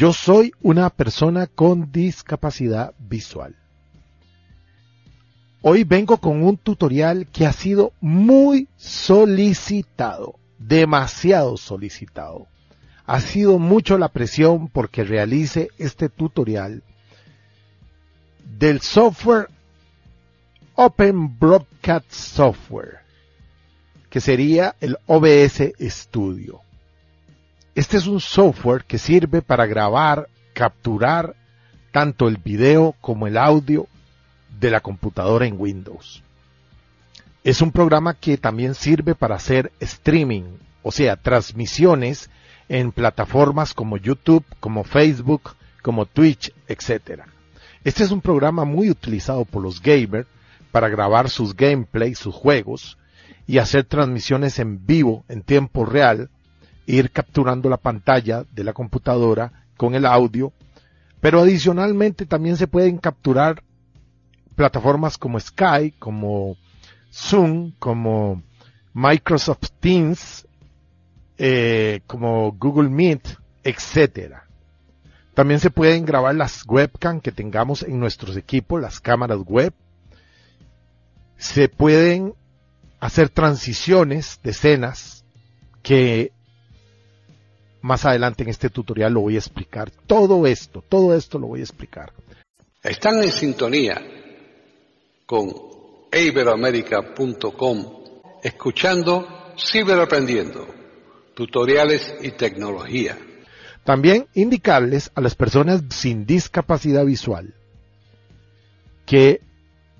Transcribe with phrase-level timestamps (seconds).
[0.00, 3.54] Yo soy una persona con discapacidad visual.
[5.60, 12.46] Hoy vengo con un tutorial que ha sido muy solicitado, demasiado solicitado.
[13.04, 16.82] Ha sido mucho la presión porque realice este tutorial
[18.58, 19.50] del software
[20.76, 23.00] Open Broadcast Software,
[24.08, 26.62] que sería el OBS Studio.
[27.74, 31.36] Este es un software que sirve para grabar, capturar
[31.92, 33.86] tanto el video como el audio
[34.58, 36.22] de la computadora en Windows.
[37.44, 40.42] Es un programa que también sirve para hacer streaming,
[40.82, 42.28] o sea, transmisiones
[42.68, 47.22] en plataformas como YouTube, como Facebook, como Twitch, etc.
[47.84, 50.26] Este es un programa muy utilizado por los gamers
[50.72, 52.98] para grabar sus gameplays, sus juegos
[53.46, 56.28] y hacer transmisiones en vivo, en tiempo real,
[56.90, 60.52] ir capturando la pantalla de la computadora con el audio,
[61.20, 63.62] pero adicionalmente también se pueden capturar
[64.56, 66.56] plataformas como Skype, como
[67.12, 68.42] Zoom, como
[68.92, 70.46] Microsoft Teams,
[71.38, 74.46] eh, como Google Meet, etcétera.
[75.34, 79.72] También se pueden grabar las webcam que tengamos en nuestros equipos, las cámaras web.
[81.38, 82.34] Se pueden
[82.98, 85.24] hacer transiciones de escenas
[85.82, 86.32] que
[87.82, 89.90] más adelante en este tutorial lo voy a explicar.
[90.06, 92.12] Todo esto, todo esto lo voy a explicar.
[92.82, 94.00] Están en sintonía
[95.26, 95.52] con
[96.12, 97.86] iberoamerica.com,
[98.42, 99.26] escuchando
[99.58, 100.66] Ciberaprendiendo,
[101.34, 103.18] tutoriales y tecnología.
[103.84, 107.54] También indicarles a las personas sin discapacidad visual
[109.04, 109.40] que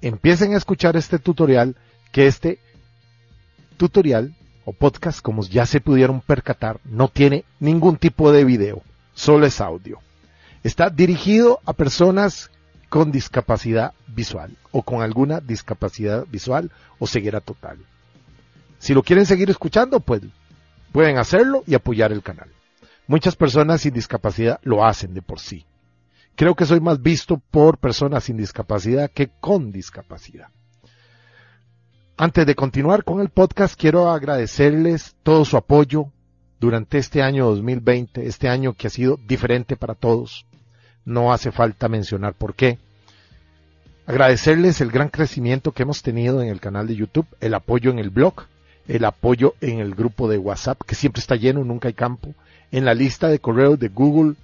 [0.01, 1.77] empiecen a escuchar este tutorial,
[2.13, 2.59] que este
[3.77, 4.35] tutorial
[4.65, 8.83] o podcast, como ya se pudieron percatar, no tiene ningún tipo de video,
[9.15, 9.99] solo es audio.
[10.63, 12.51] Está dirigido a personas
[12.89, 17.79] con discapacidad visual o con alguna discapacidad visual o ceguera total.
[18.79, 20.23] Si lo quieren seguir escuchando, pues
[20.93, 22.49] pueden hacerlo y apoyar el canal.
[23.07, 25.65] Muchas personas sin discapacidad lo hacen de por sí.
[26.37, 30.49] Creo que soy más visto por personas sin discapacidad que con discapacidad.
[32.23, 36.13] Antes de continuar con el podcast, quiero agradecerles todo su apoyo
[36.61, 40.45] durante este año 2020, este año que ha sido diferente para todos
[41.07, 42.79] no hace falta mencionar por qué.
[44.05, 47.99] Agradecerles el gran crecimiento que hemos tenido en el canal de YouTube, el apoyo en
[47.99, 48.35] el blog,
[48.87, 52.35] el apoyo en el grupo de WhatsApp, que siempre está lleno, nunca hay campo,
[52.71, 54.35] en la lista de correos de Google,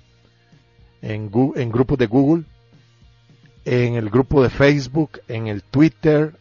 [1.02, 2.44] en, grupos de Google,
[3.66, 6.32] en el grupo de Facebook, en el Twitter,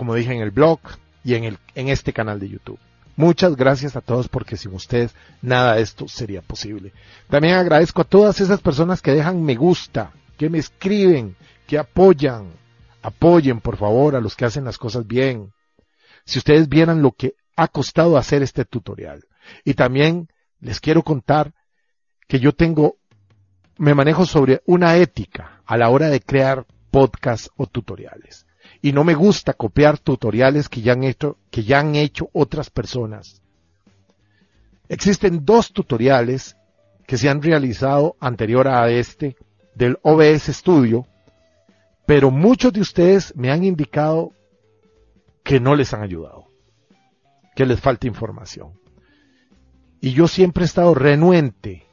[0.00, 0.80] como dije en el blog
[1.22, 2.78] y en, el, en este canal de YouTube.
[3.16, 6.94] Muchas gracias a todos porque sin ustedes nada de esto sería posible.
[7.28, 12.50] También agradezco a todas esas personas que dejan me gusta, que me escriben, que apoyan.
[13.02, 15.52] Apoyen por favor a los que hacen las cosas bien.
[16.24, 19.26] Si ustedes vieran lo que ha costado hacer este tutorial.
[19.66, 20.28] Y también
[20.60, 21.52] les quiero contar
[22.26, 22.96] que yo tengo,
[23.76, 28.46] me manejo sobre una ética a la hora de crear podcasts o tutoriales
[28.82, 32.70] y no me gusta copiar tutoriales que ya han hecho, que ya han hecho otras
[32.70, 33.42] personas.
[34.88, 36.56] Existen dos tutoriales
[37.06, 39.36] que se han realizado anterior a este
[39.74, 41.06] del OBS Studio,
[42.06, 44.32] pero muchos de ustedes me han indicado
[45.44, 46.46] que no les han ayudado,
[47.54, 48.72] que les falta información.
[50.00, 51.86] Y yo siempre he estado renuente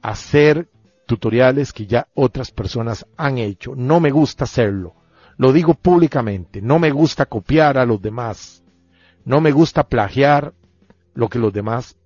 [0.00, 0.68] a hacer
[1.06, 3.74] tutoriales que ya otras personas han hecho.
[3.74, 4.94] No me gusta hacerlo
[5.36, 8.62] lo digo públicamente, no me gusta copiar a los demás,
[9.24, 10.52] no me gusta plagiar
[11.14, 11.96] lo que los demás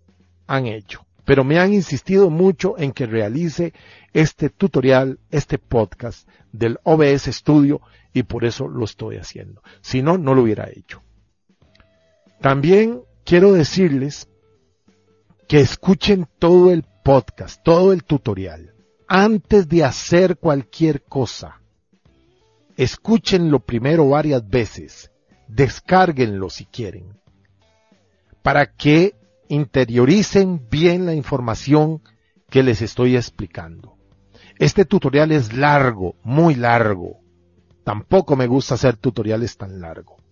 [0.47, 1.03] han hecho.
[1.25, 3.73] pero me han insistido mucho en que realice
[4.13, 7.81] este tutorial, este podcast del OBS Studio
[8.13, 9.61] y por eso lo estoy haciendo.
[9.81, 11.03] Si no, no lo hubiera hecho.
[12.41, 14.29] También quiero decirles
[15.49, 18.75] que escuchen todo el podcast, todo el tutorial,
[19.09, 21.61] antes de hacer cualquier cosa.
[22.77, 25.11] Escúchenlo primero varias veces,
[25.49, 27.19] descárguenlo si quieren,
[28.43, 29.15] para que
[29.49, 32.03] interioricen bien la información
[32.51, 33.97] que les estoy explicando.
[34.59, 37.21] Este tutorial es largo, muy largo.
[37.85, 40.23] Tampoco me gusta hacer tutoriales tan largos.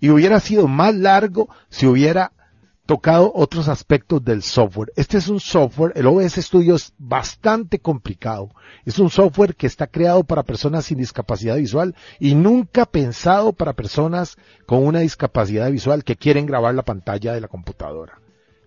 [0.00, 2.32] Y hubiera sido más largo si hubiera
[2.86, 4.92] tocado otros aspectos del software.
[4.96, 8.50] Este es un software, el OBS Studio es bastante complicado.
[8.84, 13.74] Es un software que está creado para personas sin discapacidad visual y nunca pensado para
[13.74, 14.36] personas
[14.66, 18.20] con una discapacidad visual que quieren grabar la pantalla de la computadora.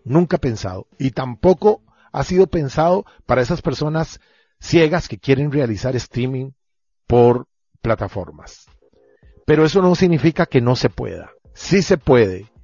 [0.04, 0.88] Nunca pensado.
[0.98, 1.82] Y tampoco
[2.12, 4.20] ha sido pensado para esas personas
[4.60, 6.52] ciegas que quieren realizar streaming
[7.08, 7.48] por
[7.82, 8.66] plataformas.
[9.46, 11.32] Pero eso no significa que no se pueda.
[11.54, 12.55] Sí se puede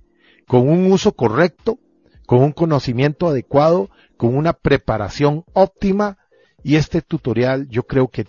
[0.52, 1.80] con un uso correcto,
[2.26, 6.18] con un conocimiento adecuado, con una preparación óptima.
[6.62, 8.28] Y este tutorial yo creo que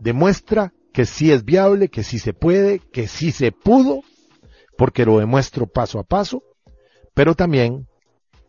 [0.00, 4.00] demuestra que sí es viable, que sí se puede, que sí se pudo,
[4.76, 6.42] porque lo demuestro paso a paso,
[7.14, 7.86] pero también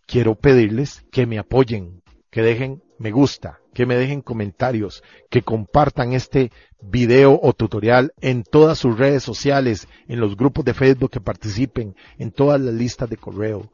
[0.08, 2.02] quiero pedirles que me apoyen,
[2.32, 6.52] que dejen me gusta, que me dejen comentarios, que compartan este
[6.82, 11.96] video o tutorial en todas sus redes sociales, en los grupos de Facebook que participen,
[12.20, 13.72] en todas las listas de correo.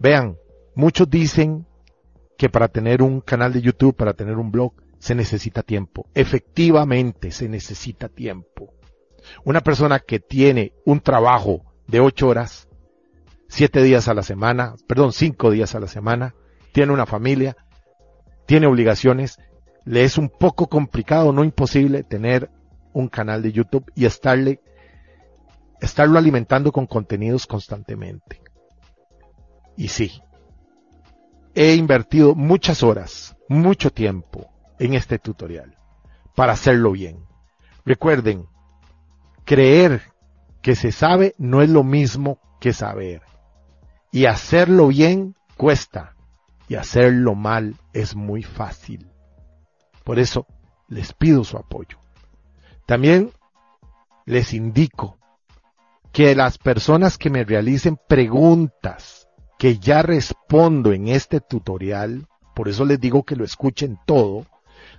[0.00, 0.36] Vean,
[0.74, 1.64] muchos dicen
[2.36, 6.08] que para tener un canal de YouTube, para tener un blog, se necesita tiempo.
[6.12, 8.74] Efectivamente, se necesita tiempo.
[9.44, 12.68] Una persona que tiene un trabajo de ocho horas,
[13.48, 16.34] siete días a la semana, perdón, cinco días a la semana,
[16.72, 17.56] tiene una familia,
[18.46, 19.38] tiene obligaciones,
[19.84, 22.50] le es un poco complicado, no imposible, tener
[22.92, 24.60] un canal de YouTube y estarle,
[25.80, 28.40] estarlo alimentando con contenidos constantemente.
[29.76, 30.22] Y sí,
[31.54, 35.76] he invertido muchas horas, mucho tiempo en este tutorial
[36.34, 37.24] para hacerlo bien.
[37.84, 38.46] Recuerden,
[39.44, 40.02] creer
[40.62, 43.22] que se sabe no es lo mismo que saber.
[44.10, 46.15] Y hacerlo bien cuesta
[46.68, 49.10] y hacerlo mal es muy fácil.
[50.04, 50.46] Por eso
[50.88, 51.98] les pido su apoyo.
[52.86, 53.30] También
[54.24, 55.18] les indico
[56.12, 59.28] que las personas que me realicen preguntas
[59.58, 64.46] que ya respondo en este tutorial, por eso les digo que lo escuchen todo,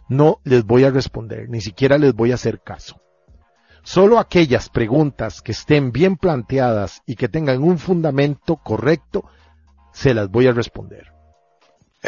[0.10, 3.02] no les voy a responder, ni siquiera les voy a hacer caso.
[3.84, 9.26] Solo aquellas preguntas que estén bien planteadas y que tengan un fundamento correcto,
[9.94, 11.17] se las voy a responder.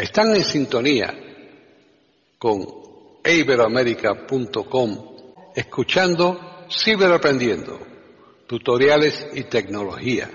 [0.00, 1.12] Están en sintonía
[2.38, 2.66] con
[3.22, 4.98] iberoamerica.com
[5.54, 7.78] escuchando Ciberaprendiendo,
[8.46, 10.30] tutoriales y tecnología.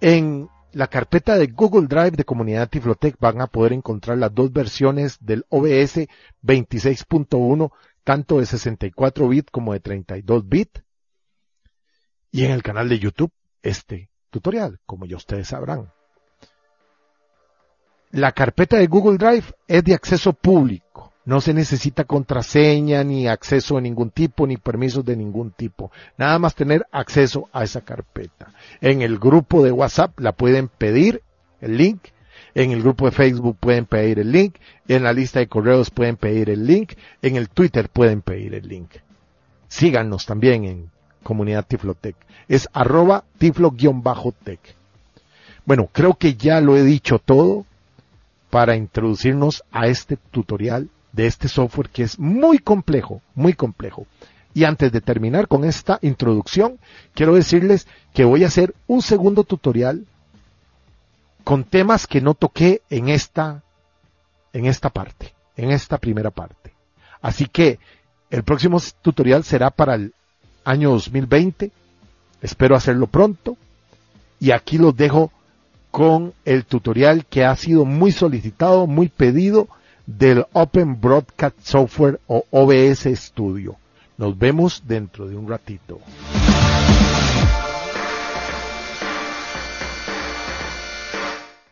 [0.00, 4.50] En la carpeta de Google Drive de Comunidad Tiflotec van a poder encontrar las dos
[4.50, 6.08] versiones del OBS
[6.42, 7.70] 26.1,
[8.04, 10.78] tanto de 64 bit como de 32 bit.
[12.30, 15.92] Y en el canal de YouTube, este tutorial, como ya ustedes sabrán.
[18.16, 21.12] La carpeta de Google Drive es de acceso público.
[21.26, 25.92] No se necesita contraseña, ni acceso de ningún tipo, ni permisos de ningún tipo.
[26.16, 28.54] Nada más tener acceso a esa carpeta.
[28.80, 31.20] En el grupo de WhatsApp la pueden pedir
[31.60, 32.04] el link.
[32.54, 34.54] En el grupo de Facebook pueden pedir el link.
[34.88, 36.94] En la lista de correos pueden pedir el link.
[37.20, 38.92] En el Twitter pueden pedir el link.
[39.68, 40.90] Síganos también en
[41.22, 42.16] Comunidad Tiflotec.
[42.48, 44.60] Es arroba tiflo-tech.
[45.66, 47.66] Bueno, creo que ya lo he dicho todo
[48.56, 54.06] para introducirnos a este tutorial de este software que es muy complejo, muy complejo.
[54.54, 56.78] Y antes de terminar con esta introducción,
[57.12, 60.06] quiero decirles que voy a hacer un segundo tutorial
[61.44, 63.62] con temas que no toqué en esta,
[64.54, 66.72] en esta parte, en esta primera parte.
[67.20, 67.78] Así que
[68.30, 70.14] el próximo tutorial será para el
[70.64, 71.72] año 2020.
[72.40, 73.58] Espero hacerlo pronto.
[74.40, 75.30] Y aquí los dejo
[75.96, 79.66] con el tutorial que ha sido muy solicitado, muy pedido
[80.04, 83.76] del Open Broadcast Software o OBS Studio.
[84.18, 85.98] Nos vemos dentro de un ratito.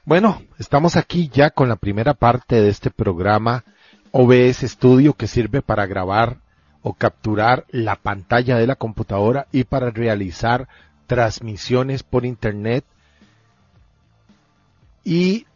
[0.06, 3.62] Bueno, estamos aquí ya con la primera parte de este programa
[4.10, 6.38] OBS Studio que sirve para grabar
[6.80, 10.66] o capturar la pantalla de la computadora y para realizar
[11.06, 12.86] transmisiones por internet
[15.04, 15.46] y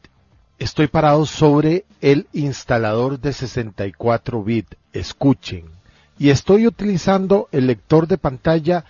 [0.59, 4.77] estoy parado sobre el instalador de 64 bits.
[4.93, 5.65] Escuchen.
[6.19, 8.85] Y estoy utilizando el lector de pantalla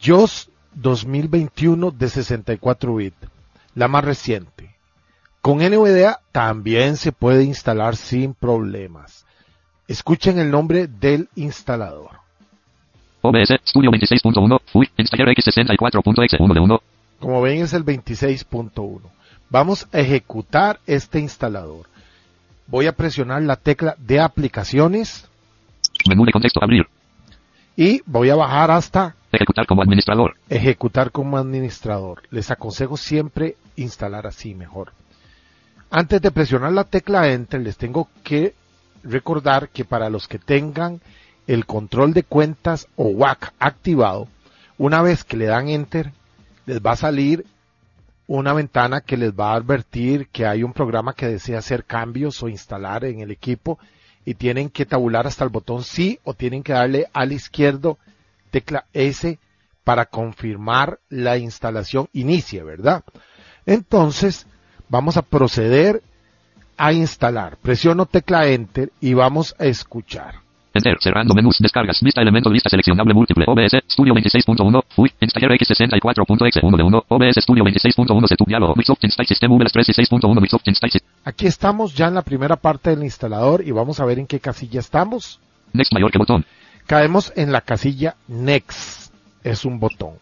[0.00, 3.16] JOS 2021 de 64 bits,
[3.74, 4.74] la más reciente.
[5.40, 9.24] Con NVDA también se puede instalar sin problemas.
[9.88, 12.20] Escuchen el nombre del instalador.
[13.22, 16.80] OBS Studio 26.1 FUI Installer X64.exe 1 de 1
[17.18, 19.00] Como ven es el 26.1.
[19.50, 21.86] Vamos a ejecutar este instalador.
[22.68, 25.28] Voy a presionar la tecla de aplicaciones
[26.08, 26.86] Menú de contexto abrir
[27.76, 32.22] y voy a bajar hasta Ejecutar como administrador ejecutar como administrador.
[32.30, 34.92] Les aconsejo siempre instalar así mejor.
[35.90, 38.54] Antes de presionar la tecla Enter, les tengo que
[39.02, 41.00] recordar que para los que tengan
[41.48, 44.28] el control de cuentas o WAC activado,
[44.78, 46.12] una vez que le dan Enter,
[46.66, 47.44] les va a salir
[48.38, 52.40] una ventana que les va a advertir que hay un programa que desea hacer cambios
[52.44, 53.80] o instalar en el equipo
[54.24, 57.98] y tienen que tabular hasta el botón sí o tienen que darle al izquierdo
[58.52, 59.36] tecla S
[59.82, 63.02] para confirmar la instalación inicie, ¿verdad?
[63.66, 64.46] Entonces,
[64.88, 66.00] vamos a proceder
[66.76, 67.56] a instalar.
[67.56, 70.36] Presiono tecla Enter y vamos a escuchar.
[70.72, 70.96] Enter.
[71.00, 71.58] Cerrando menús.
[71.58, 72.00] Descargas.
[72.00, 73.44] Vista elemento lista seleccionable múltiple.
[73.48, 79.02] OBS Studio 26.1 FUI Installer X64.exe 1 de 1 OBS Studio 26.1 Setup diálogo Microsoft
[79.02, 81.10] Install System VLS 36.1 Microsoft Install System.
[81.24, 84.38] Aquí estamos ya en la primera parte del instalador y vamos a ver en qué
[84.40, 85.40] casilla estamos.
[85.72, 86.44] Next mayor que botón.
[86.86, 89.12] Caemos en la casilla Next.
[89.42, 90.14] Es un botón.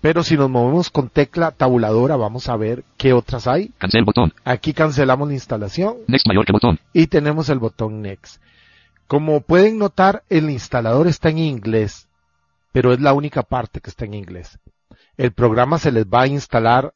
[0.00, 3.70] Pero si nos movemos con tecla tabuladora vamos a ver qué otras hay.
[3.78, 4.32] Cancel botón.
[4.44, 5.98] Aquí cancelamos la instalación.
[6.08, 6.80] Next mayor que botón.
[6.92, 8.42] Y tenemos el botón Next.
[9.12, 12.08] Como pueden notar, el instalador está en inglés,
[12.72, 14.58] pero es la única parte que está en inglés.
[15.18, 16.94] El programa se les va a instalar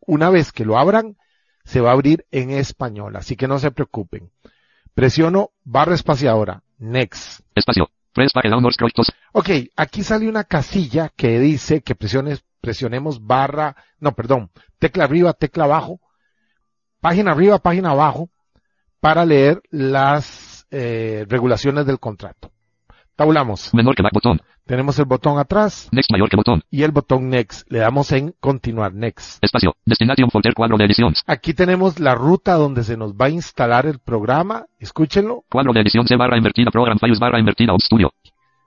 [0.00, 1.18] una vez que lo abran,
[1.62, 4.30] se va a abrir en español, así que no se preocupen.
[4.94, 7.42] Presiono barra espaciadora, Next.
[7.54, 8.92] Espacio Press scroll
[9.32, 15.34] Ok, aquí sale una casilla que dice que presiones, presionemos barra, no, perdón, tecla arriba,
[15.34, 16.00] tecla abajo,
[17.00, 18.30] página arriba, página abajo,
[18.98, 22.50] para leer las eh, regulaciones del contrato.
[23.16, 23.72] Tabulamos.
[23.72, 27.28] menor que back botón Tenemos el botón atrás Next mayor que botón y el botón
[27.28, 27.70] Next.
[27.70, 29.42] Le damos en continuar Next.
[29.42, 33.30] Espacio Destination folder cuadro de ediciones Aquí tenemos la ruta donde se nos va a
[33.30, 34.66] instalar el programa.
[34.80, 35.44] Escúchenlo.
[35.48, 38.10] Cuadro de edición C barra invertida Program Files barra invertida Op Studio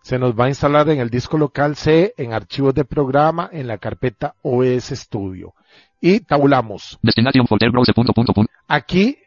[0.01, 3.67] Se nos va a instalar en el disco local C, en archivos de programa, en
[3.67, 5.55] la carpeta OS Studio.
[5.99, 6.97] Y tabulamos.
[7.01, 9.17] Destination folder browse punto punto punto Aquí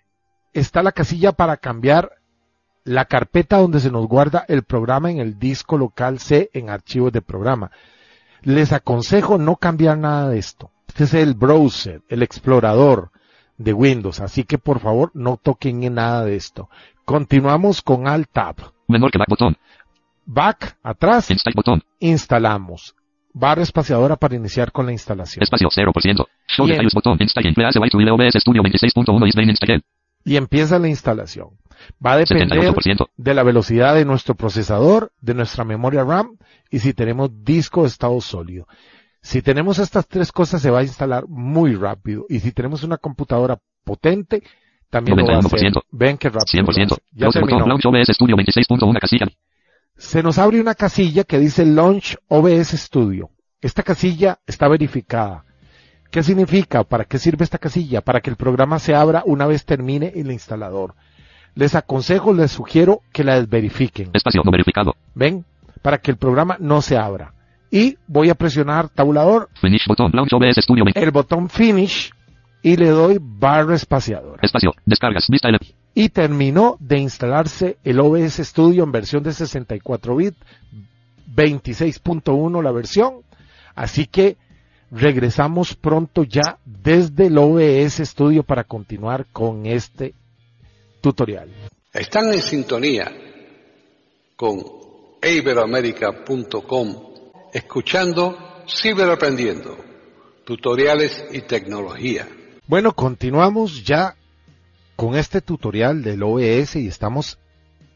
[0.55, 2.11] está la casilla para cambiar
[2.85, 7.13] la carpeta donde se nos guarda el programa en el disco local C en archivos
[7.13, 7.71] de programa.
[8.43, 10.71] Les aconsejo no cambiar nada de esto.
[10.89, 13.11] Este es el browser, el explorador
[13.59, 16.69] de Windows, así que por favor no toquen en nada de esto.
[17.05, 18.57] Continuamos con Alt Tab.
[18.89, 19.57] menor que back botón
[20.27, 22.95] Back, atrás, Install botón instalamos.
[23.33, 25.43] Barra espaciadora para iniciar con la instalación.
[25.43, 26.79] Espacio 0% Show Bien.
[26.79, 29.81] details botón Install OBS Studio 26.1 is
[30.25, 31.51] Y empieza la instalación.
[32.05, 36.37] Va a depender 78% de la velocidad de nuestro procesador, de nuestra memoria RAM
[36.71, 38.67] y si tenemos disco de estado sólido.
[39.23, 42.99] Si tenemos estas tres cosas se va a instalar muy rápido y si tenemos una
[42.99, 44.43] computadora potente
[44.91, 45.73] también lo va a hacer.
[45.73, 45.83] 91%.
[45.91, 46.63] Ven qué rápido.
[46.63, 47.03] lo 100% hace.
[47.13, 47.67] Ya Browse botón terminó.
[47.67, 49.27] Launch OBS Studio 26.1 casilla
[49.97, 53.31] Se nos abre una casilla que dice Launch OBS Studio.
[53.61, 55.45] Esta casilla está verificada.
[56.11, 56.83] ¿Qué significa?
[56.85, 58.01] ¿Para qué sirve esta casilla?
[58.01, 60.95] Para que el programa se abra una vez termine el instalador.
[61.55, 64.11] Les aconsejo, les sugiero que la desverifiquen.
[64.13, 65.45] Espacio no verificado ¿Ven?
[65.83, 67.33] Para que el programa no se abra.
[67.71, 72.13] Y voy a presionar tabulador, Finish botón Launch OBS Studio 20 el botón Finish
[72.63, 74.41] y le doy barra espaciadora.
[74.43, 75.59] Espacio Descargas Vista ele-
[75.95, 80.35] Y terminó de instalarse el OBS Studio en versión de 64 bit,
[81.35, 83.15] 26.1 la versión.
[83.75, 84.37] Así que
[84.91, 90.15] regresamos pronto ya desde el OBS Studio para continuar con este
[91.01, 91.51] tutorial.
[91.93, 93.11] Están en sintonía
[94.37, 94.63] con
[95.23, 97.11] iberoamerica.com
[97.53, 98.37] escuchando
[98.69, 99.77] Ciberaprendiendo,
[100.45, 102.29] tutoriales y tecnología.
[102.67, 104.15] Bueno, continuamos ya
[104.95, 107.39] con este tutorial del OBS y estamos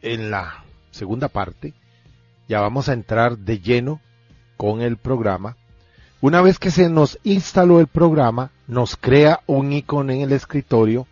[0.03, 1.75] en la segunda parte.
[2.49, 4.01] Ya vamos a entrar de lleno
[4.57, 5.57] con el programa.
[6.25, 11.07] Una vez que se nos instaló el programa, nos crea un icono en el escritorio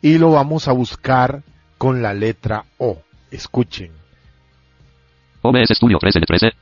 [0.00, 1.42] y lo vamos a buscar
[1.76, 3.02] con la letra O.
[3.32, 3.90] Escuchen.
[5.42, 6.52] OBS Studio 13 de 13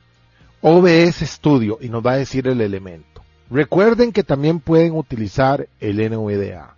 [0.61, 3.21] OBS Studio y nos va a decir el elemento.
[3.51, 6.73] Recuerden que también pueden utilizar el NVDA.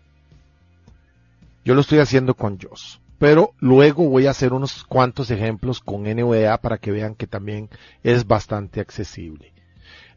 [1.63, 3.00] Yo lo estoy haciendo con JOS.
[3.19, 7.69] Pero luego voy a hacer unos cuantos ejemplos con NVDA para que vean que también
[8.03, 9.54] es bastante accesible.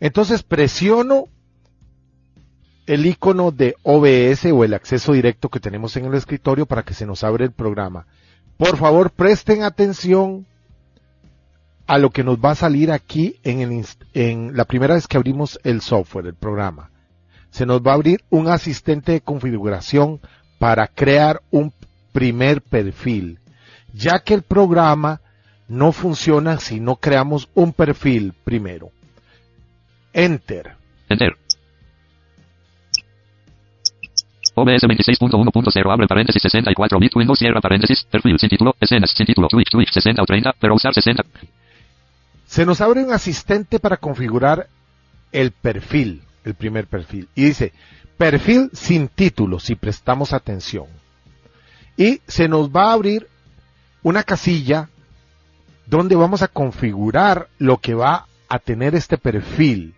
[0.00, 1.24] Entonces presiono
[2.86, 6.94] el icono de OBS o el acceso directo que tenemos en el escritorio para que
[6.94, 8.06] se nos abra el programa.
[8.56, 10.46] Por favor, presten atención
[11.86, 15.16] a lo que nos va a salir aquí en, el, en la primera vez que
[15.16, 16.90] abrimos el software, el programa.
[17.50, 20.20] Se nos va a abrir un asistente de configuración
[20.58, 21.72] para crear un
[22.12, 23.38] primer perfil,
[23.92, 25.20] ya que el programa
[25.66, 28.92] no funciona si no creamos un perfil primero.
[30.18, 30.74] Enter.
[31.08, 31.36] Enter.
[34.52, 39.46] OBS 26.1.0 abre paréntesis 64 bit Windows cierra paréntesis perfil sin título escenas sin título
[39.46, 41.22] Twitch Twitch 60 o 30 pero usar 60
[42.46, 44.66] Se nos abre un asistente para configurar
[45.30, 47.72] el perfil, el primer perfil y dice
[48.16, 50.86] perfil sin título si prestamos atención.
[51.96, 53.28] Y se nos va a abrir
[54.02, 54.88] una casilla
[55.86, 59.94] donde vamos a configurar lo que va a tener este perfil.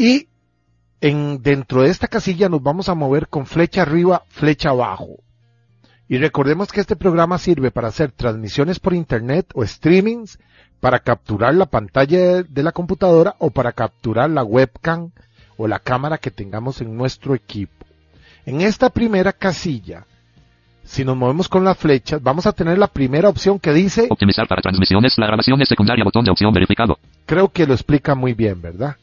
[0.00, 0.28] Y
[1.02, 5.18] en, dentro de esta casilla nos vamos a mover con flecha arriba, flecha abajo.
[6.08, 10.38] Y recordemos que este programa sirve para hacer transmisiones por internet o streamings,
[10.80, 15.10] para capturar la pantalla de la computadora o para capturar la webcam
[15.58, 17.84] o la cámara que tengamos en nuestro equipo.
[18.46, 20.06] En esta primera casilla,
[20.82, 24.48] si nos movemos con las flechas, vamos a tener la primera opción que dice optimizar
[24.48, 28.32] para transmisiones la grabación es secundaria botón de opción verificado creo que lo explica muy
[28.32, 28.96] bien, ¿verdad?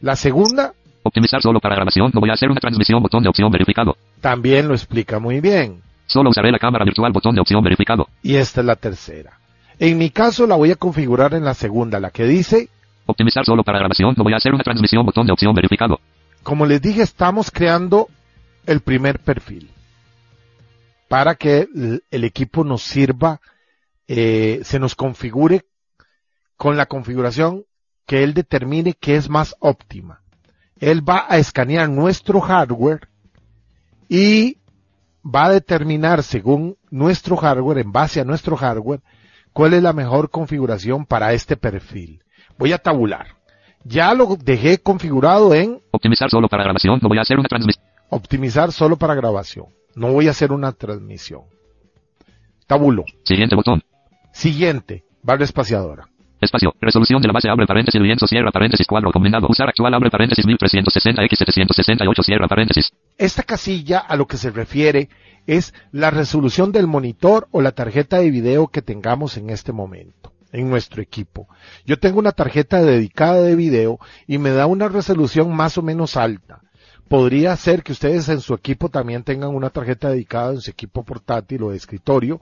[0.00, 0.72] La segunda.
[1.02, 2.10] Optimizar solo para grabación.
[2.12, 3.96] No voy a hacer una transmisión botón de opción verificado.
[4.20, 5.80] También lo explica muy bien.
[6.06, 8.08] solo usaré la cámara virtual botón de opción verificado.
[8.22, 9.38] Y esta es la tercera.
[9.78, 12.68] En mi caso la voy a configurar en la segunda, la que dice,
[13.06, 14.14] optimizar solo para grabación.
[14.16, 16.00] No voy a hacer una transmisión botón de opción verificado.
[16.42, 18.08] como les dije, estamos creando
[18.66, 19.70] el primer perfil
[21.08, 23.40] para que el, el equipo nos sirva,
[24.06, 25.64] eh, se nos configure
[26.56, 27.64] con la configuración
[28.08, 30.22] que él determine que es más óptima.
[30.80, 33.08] Él va a escanear nuestro hardware
[34.08, 34.56] y
[35.22, 39.02] va a determinar según nuestro hardware, en base a nuestro hardware,
[39.52, 42.24] cuál es la mejor configuración para este perfil.
[42.56, 43.26] Voy a tabular.
[43.84, 47.84] Ya lo dejé configurado en optimizar solo para grabación no voy a hacer una transmisión
[48.08, 49.66] optimizar solo para grabación.
[49.94, 51.42] No voy a hacer una transmisión.
[52.66, 53.04] Tabulo.
[53.24, 53.82] siguiente botón
[54.32, 55.04] Siguiente.
[55.22, 56.08] Barra espaciadora.
[56.40, 56.74] Espacio.
[56.80, 59.48] Resolución de la base abre paréntesis lienzo cierra paréntesis cuadro combinado.
[59.48, 62.92] Usar actual abre paréntesis 1360 x 768 cierra paréntesis.
[63.16, 65.08] Esta casilla a lo que se refiere
[65.46, 70.32] es la resolución del monitor o la tarjeta de video que tengamos en este momento
[70.52, 71.48] en nuestro equipo.
[71.84, 76.16] Yo tengo una tarjeta dedicada de video y me da una resolución más o menos
[76.16, 76.60] alta.
[77.08, 81.04] Podría ser que ustedes en su equipo también tengan una tarjeta dedicada en su equipo
[81.04, 82.40] portátil o de escritorio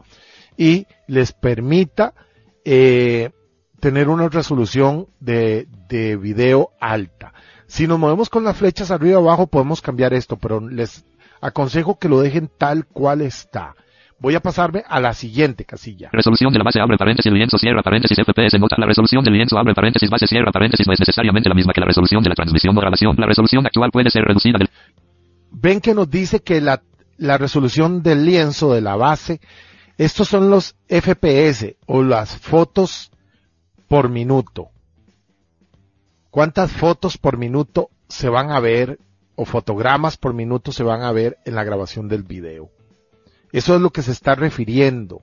[0.56, 2.14] y les permita
[2.64, 3.30] eh,
[3.80, 7.32] tener una resolución de, de video alta.
[7.66, 11.04] Si nos movemos con las flechas arriba y abajo podemos cambiar esto, pero les
[11.40, 13.74] aconsejo que lo dejen tal cual está.
[14.18, 16.08] Voy a pasarme a la siguiente casilla.
[16.10, 18.76] Resolución de la base abre paréntesis lienzo cierra paréntesis FPS nota.
[18.78, 21.80] La resolución del lienzo abre paréntesis base cierra paréntesis no es necesariamente la misma que
[21.80, 23.14] la resolución de la transmisión o grabación.
[23.18, 24.70] La resolución actual puede ser reducida del
[25.50, 26.82] Ven que nos dice que la,
[27.18, 29.40] la resolución del lienzo de la base,
[29.98, 33.10] estos son los FPS o las fotos
[33.88, 34.70] por minuto.
[36.30, 38.98] ¿Cuántas fotos por minuto se van a ver
[39.34, 42.70] o fotogramas por minuto se van a ver en la grabación del video?
[43.52, 45.22] Eso es lo que se está refiriendo,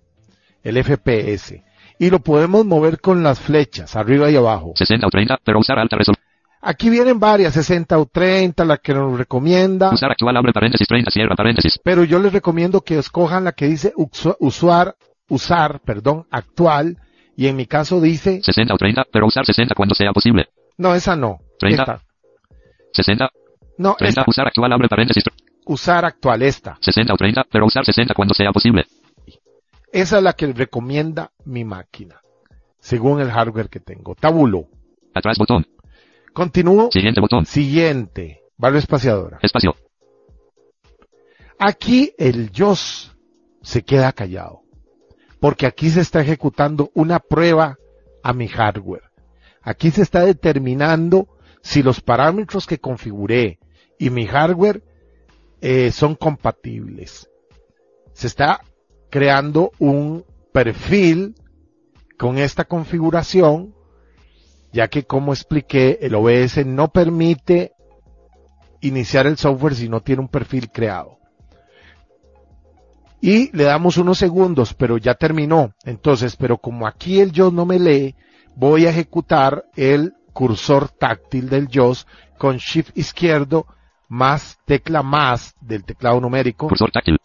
[0.63, 1.63] el FPS.
[1.99, 4.73] Y lo podemos mover con las flechas, arriba y abajo.
[4.75, 6.33] 60 o 30, pero usar alta resolución.
[6.65, 9.93] Aquí vienen varias, 60 o 30, la que nos recomienda.
[9.93, 11.77] Usar actual abre paréntesis 30 cierra paréntesis.
[11.83, 14.95] Pero yo les recomiendo que escojan la que dice usuar,
[15.27, 16.97] usar, perdón, actual.
[17.35, 20.49] Y en mi caso dice, 60 o 30, pero usar 60 cuando sea posible.
[20.77, 21.39] no, esa no.
[21.59, 21.81] 30.
[21.81, 22.01] Esta.
[22.93, 23.29] 60,
[23.77, 24.23] No, 30, esta.
[24.29, 25.23] usar actual abre paréntesis
[25.65, 26.77] Usar actual, esta.
[26.81, 28.85] 60 o 30, pero usar 60 cuando sea posible.
[29.91, 32.19] Esa es la que recomienda mi máquina.
[32.79, 34.13] Según el hardware que tengo.
[34.15, 34.67] Tabulo.
[35.13, 35.65] Atrás botón.
[36.33, 36.89] Continúo.
[36.91, 37.45] Siguiente botón.
[37.45, 38.41] Siguiente.
[38.57, 39.39] Barra espaciadora.
[39.41, 39.75] Espacio.
[41.59, 43.15] Aquí el JOS
[43.61, 44.62] se queda callado.
[45.43, 47.77] Porque aquí se está ejecutando una prueba
[48.23, 49.11] a mi hardware.
[49.61, 51.27] Aquí se está determinando
[51.61, 53.59] si los parámetros que configuré
[53.99, 54.81] y mi hardware
[55.59, 57.29] eh, son compatibles.
[58.13, 58.61] Se está
[59.09, 61.35] creando un perfil
[62.17, 63.75] con esta configuración,
[64.71, 67.73] ya que como expliqué, el OBS no permite
[68.79, 71.17] iniciar el software si no tiene un perfil creado.
[73.23, 75.73] Y le damos unos segundos, pero ya terminó.
[75.85, 78.15] Entonces, pero como aquí el JOS no me lee,
[78.53, 82.05] voy a ejecutar el cursor táctil del JOS
[82.37, 83.65] con Shift izquierdo
[84.09, 87.17] más tecla más del teclado numérico Cursor táctil.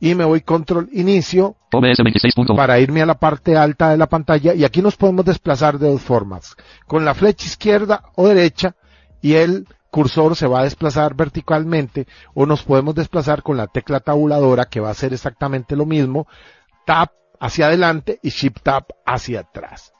[0.00, 2.56] y me voy control inicio OBS 26.1.
[2.56, 5.88] para irme a la parte alta de la pantalla y aquí nos podemos desplazar de
[5.88, 6.56] dos formas,
[6.88, 8.74] con la flecha izquierda o derecha
[9.22, 14.00] y el cursor se va a desplazar verticalmente o nos podemos desplazar con la tecla
[14.00, 16.26] tabuladora que va a hacer exactamente lo mismo,
[16.86, 19.92] tap hacia adelante y shift tap hacia atrás.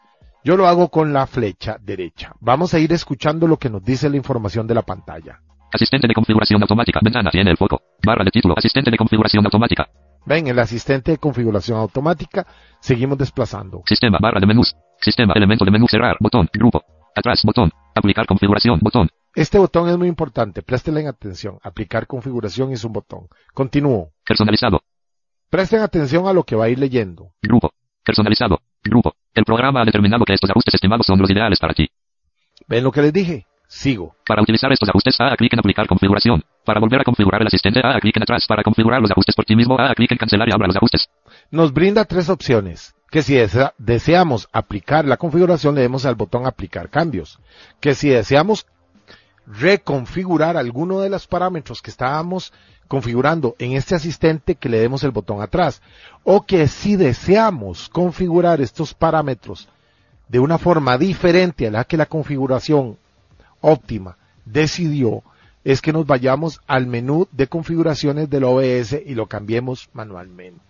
[0.44, 2.32] Yo lo hago con la flecha derecha.
[2.40, 5.40] Vamos a ir escuchando lo que nos dice la información de la pantalla.
[5.72, 7.00] Asistente de configuración automática.
[7.02, 7.82] Ventana tiene el foco.
[8.04, 8.54] Barra de título.
[8.56, 9.86] Asistente de configuración automática.
[10.24, 12.46] Ven, el asistente de configuración automática,
[12.80, 13.82] seguimos desplazando.
[13.86, 14.18] Sistema.
[14.20, 14.74] Barra de menús.
[15.00, 15.34] Sistema.
[15.36, 15.86] Elemento de menú.
[15.88, 16.16] Cerrar.
[16.20, 16.48] Botón.
[16.52, 16.82] Grupo.
[17.14, 17.42] Atrás.
[17.44, 17.70] Botón.
[17.94, 18.78] Aplicar configuración.
[18.80, 19.08] Botón.
[19.40, 21.58] Este botón es muy importante, préstenle atención.
[21.62, 23.28] Aplicar configuración es un botón.
[23.54, 24.10] Continúo.
[24.24, 24.80] Personalizado.
[25.50, 27.32] Presten atención a lo que va a ir leyendo.
[27.42, 27.70] Grupo.
[28.04, 28.58] Personalizado.
[28.82, 29.14] Grupo.
[29.34, 31.88] El programa ha determinado que estos ajustes estimados son los ideales para ti.
[32.66, 33.46] ¿Ven lo que les dije?
[33.66, 34.14] Sigo.
[34.26, 36.42] Para utilizar estos ajustes, haga clic en aplicar configuración.
[36.64, 38.46] Para volver a configurar el asistente, haga clic en atrás.
[38.46, 41.08] Para configurar los ajustes por ti mismo, haga clic en cancelar y abra los ajustes.
[41.50, 42.94] Nos brinda tres opciones.
[43.10, 47.38] Que si desea- deseamos aplicar la configuración, le demos al botón aplicar cambios.
[47.80, 48.66] Que si deseamos
[49.50, 52.52] reconfigurar alguno de los parámetros que estábamos
[52.86, 55.82] configurando en este asistente, que le demos el botón atrás.
[56.24, 59.68] O que si deseamos configurar estos parámetros
[60.28, 62.98] de una forma diferente a la que la configuración
[63.60, 65.22] óptima decidió,
[65.64, 70.60] es que nos vayamos al menú de configuraciones del OBS y lo cambiemos manualmente.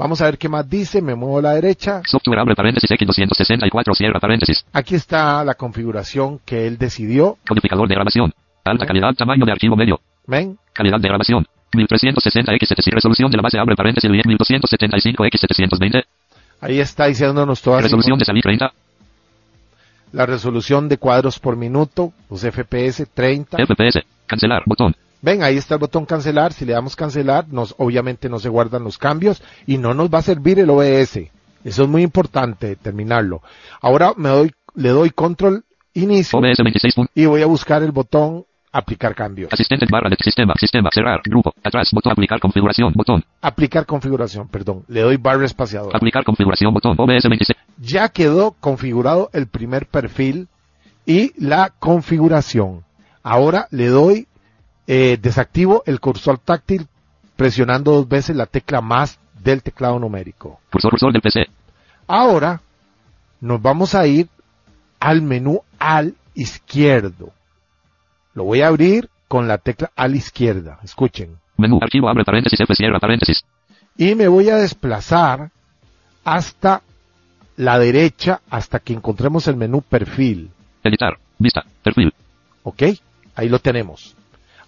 [0.00, 2.00] Vamos a ver qué más dice, me muevo a la derecha.
[2.06, 4.64] Software abre paréntesis X264 cierra paréntesis.
[4.72, 7.36] Aquí está la configuración que él decidió.
[7.46, 8.32] Codificador de grabación.
[8.64, 10.00] Alta calidad, tamaño de archivo medio.
[10.26, 10.56] ¿Ven?
[10.72, 11.46] Calidad de grabación.
[11.74, 16.02] 1360x700 resolución de la base abre paréntesis 1275x720.
[16.62, 18.72] Ahí está diciéndonos todas Resolución de salir 30.
[20.12, 23.58] la resolución de cuadros por minuto, los FPS 30.
[23.66, 24.00] FPS.
[24.26, 24.62] Cancelar.
[24.64, 24.96] Botón.
[25.22, 26.52] Ven, ahí está el botón cancelar.
[26.52, 30.18] Si le damos cancelar, nos, obviamente no se guardan los cambios y no nos va
[30.18, 31.30] a servir el OBS.
[31.64, 33.42] Eso es muy importante determinarlo.
[33.82, 36.94] Ahora me doy, le doy control inicio OBS 26.
[37.14, 39.52] y voy a buscar el botón aplicar cambios.
[39.52, 40.54] Asistente barra de sistema.
[40.58, 40.90] Sistema.
[40.92, 41.20] Cerrar.
[41.24, 41.52] Grupo.
[41.62, 41.90] Atrás.
[41.92, 42.12] Botón.
[42.12, 42.92] Aplicar configuración.
[42.94, 43.24] Botón.
[43.40, 44.84] Aplicar configuración, perdón.
[44.88, 45.96] Le doy barra espaciadora.
[45.96, 46.72] Aplicar configuración.
[46.72, 46.96] Botón.
[46.98, 47.58] OBS 26.
[47.78, 50.48] Ya quedó configurado el primer perfil
[51.06, 52.84] y la configuración.
[53.22, 54.28] Ahora le doy,
[54.92, 56.88] eh, desactivo el cursor táctil
[57.36, 60.58] presionando dos veces la tecla más del teclado numérico.
[60.72, 60.90] Cursor.
[60.90, 61.46] Cursor del PC.
[62.08, 62.60] Ahora
[63.40, 64.26] nos vamos a ir
[64.98, 67.30] al menú al izquierdo.
[68.34, 70.80] Lo voy a abrir con la tecla a la izquierda.
[70.82, 71.36] Escuchen.
[71.56, 71.78] Menú.
[71.80, 73.44] Archivo abre paréntesis F cierra paréntesis.
[73.96, 75.52] Y me voy a desplazar
[76.24, 76.82] hasta
[77.56, 80.50] la derecha hasta que encontremos el menú perfil.
[80.82, 81.16] Editar.
[81.38, 81.64] Vista.
[81.80, 82.12] Perfil.
[82.64, 82.82] ¿Ok?
[83.36, 84.16] Ahí lo tenemos.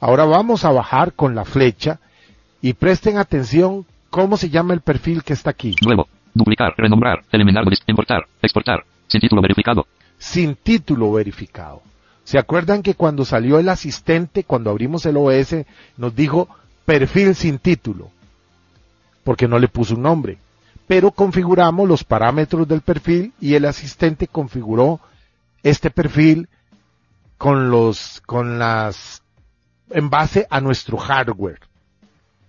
[0.02, 2.00] Ahora vamos a bajar con la flecha
[2.60, 5.76] y presten atención cómo se llama el perfil que está aquí.
[5.80, 6.08] Nuevo.
[6.34, 6.74] Duplicar.
[6.76, 7.22] Renombrar.
[7.30, 7.62] Eliminar.
[7.86, 8.26] Importar.
[8.42, 8.84] Exportar.
[9.06, 9.86] Sin título verificado.
[10.18, 11.82] sin título verificado.
[12.24, 15.54] ¿Se acuerdan que cuando salió el asistente, cuando abrimos el OS,
[15.96, 16.48] nos dijo
[16.84, 18.10] perfil sin título?
[19.22, 20.38] Porque no le puso un nombre.
[20.88, 24.98] Pero configuramos los parámetros del perfil y el asistente configuró
[25.62, 26.48] este perfil
[27.38, 29.21] con los, con las,
[29.94, 31.60] en base a nuestro hardware.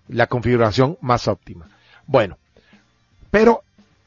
[0.07, 1.67] La configuración más óptima.
[2.05, 2.37] Bueno,
[3.31, 3.61] pero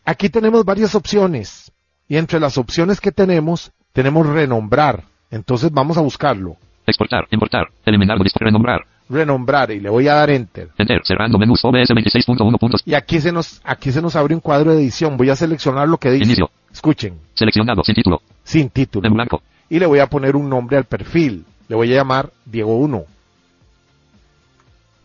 [0.05, 1.73] aquí tenemos varias opciones.
[2.09, 5.05] Y entre las opciones que tenemos, tenemos renombrar.
[5.31, 6.57] Entonces vamos a buscarlo.
[6.87, 7.27] Exportar.
[7.31, 7.67] Importar.
[7.85, 8.17] Eliminar.
[8.39, 8.83] Renombrar.
[9.09, 10.71] Renombrar y le voy a dar enter.
[10.79, 11.01] Enter.
[11.05, 11.65] Cerrando menús.
[11.65, 12.83] OBS 26.1 puntos.
[12.85, 15.17] Y aquí se nos, aquí se nos abre un cuadro de edición.
[15.17, 16.25] Voy a seleccionar lo que dice.
[16.25, 16.51] Inicio.
[16.73, 17.83] Escuchen, Seleccionado.
[17.83, 18.21] Sin título.
[18.45, 19.09] sin título.
[19.09, 19.43] En blanco.
[19.69, 21.45] Y le voy a poner un nombre al perfil.
[21.69, 23.05] Le voy a llamar Diego 1.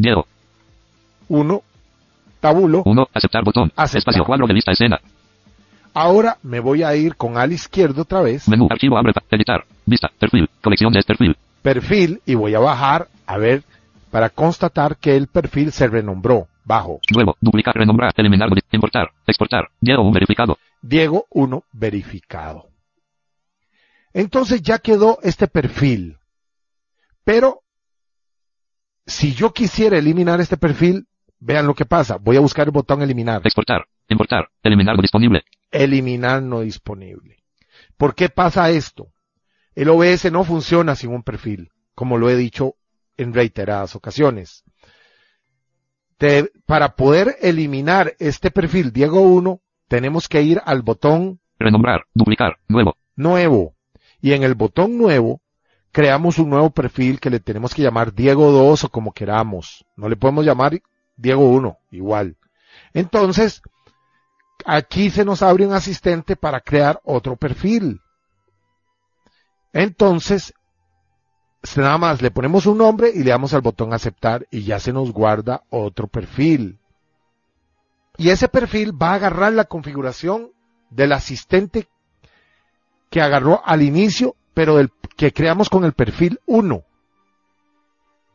[0.02, 0.26] Diego.
[1.30, 1.62] 1.
[2.40, 2.82] Tabulo.
[2.86, 3.08] 1.
[3.14, 3.72] Aceptar botón.
[3.76, 4.00] Aceptar.
[4.00, 5.00] Espacio cuadro de vista escena.
[5.94, 8.48] Ahora me voy a ir con al izquierdo otra vez.
[8.48, 8.68] Menú.
[8.70, 9.14] Archivo abre.
[9.30, 9.64] Editar.
[9.86, 10.10] Vista.
[10.18, 10.50] Perfil.
[10.62, 11.38] Colección de este perfil.
[11.62, 13.64] Perfil y voy a bajar a ver
[14.10, 16.48] para constatar que el perfil se renombró.
[16.66, 17.00] Bajo.
[17.14, 17.36] Nuevo.
[17.40, 17.76] Duplicar.
[17.76, 18.14] Renombrar.
[18.18, 18.50] Eliminar.
[18.72, 19.12] Importar.
[19.28, 19.70] Exportar.
[19.80, 20.02] Diego.
[20.02, 20.58] Un verificado.
[20.82, 22.70] Diego 1 verificado.
[24.14, 26.18] Entonces ya quedó este perfil.
[27.24, 27.62] Pero
[29.06, 31.08] si yo quisiera eliminar este perfil,
[31.40, 32.18] vean lo que pasa.
[32.18, 33.42] Voy a buscar el botón eliminar.
[33.44, 33.86] Exportar.
[34.08, 34.50] Importar.
[34.64, 35.44] Eliminar lo disponible.
[35.72, 37.38] Eliminar no disponible.
[37.98, 39.08] ¿Por qué pasa esto?
[39.74, 42.76] El OBS no funciona sin un perfil, como lo he dicho
[43.18, 44.64] en reiteradas ocasiones.
[46.18, 52.06] Te- para poder eliminar este perfil Diego 1, tenemos que ir al botón Renombrar.
[52.14, 52.58] Duplicar.
[52.68, 52.96] Nuevo.
[53.16, 53.76] nuevo.
[54.20, 55.41] Y en el botón nuevo,
[55.92, 59.86] creamos un nuevo perfil que le tenemos que llamar Diego 2 o como queramos.
[59.96, 60.82] No le podemos llamar
[61.16, 62.38] Diego 1, igual.
[62.94, 63.62] Entonces,
[64.66, 68.02] aquí se nos abre un asistente para crear otro perfil.
[69.74, 70.54] Entonces,
[71.76, 74.94] nada más le ponemos un nombre y le damos al botón aceptar y ya se
[74.94, 76.80] nos guarda otro perfil.
[78.18, 80.52] Y ese perfil va a agarrar la configuración
[80.90, 81.88] del asistente
[83.10, 86.84] que agarró al inicio, pero del que creamos con el perfil 1.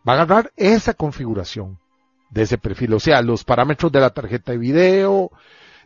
[0.08, 1.78] Va a agarrar esa configuración
[2.30, 5.30] de ese perfil, o sea, los parámetros de la tarjeta de video,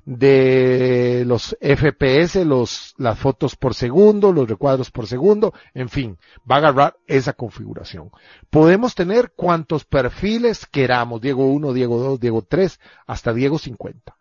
[0.04, 6.18] de los FPS, los, las fotos por segundo, los recuadros por segundo, en fin,
[6.50, 8.10] va a agarrar esa configuración.
[8.48, 14.16] Podemos tener cuantos perfiles queramos, Diego 1, Diego 2, Diego 3, hasta Diego 50.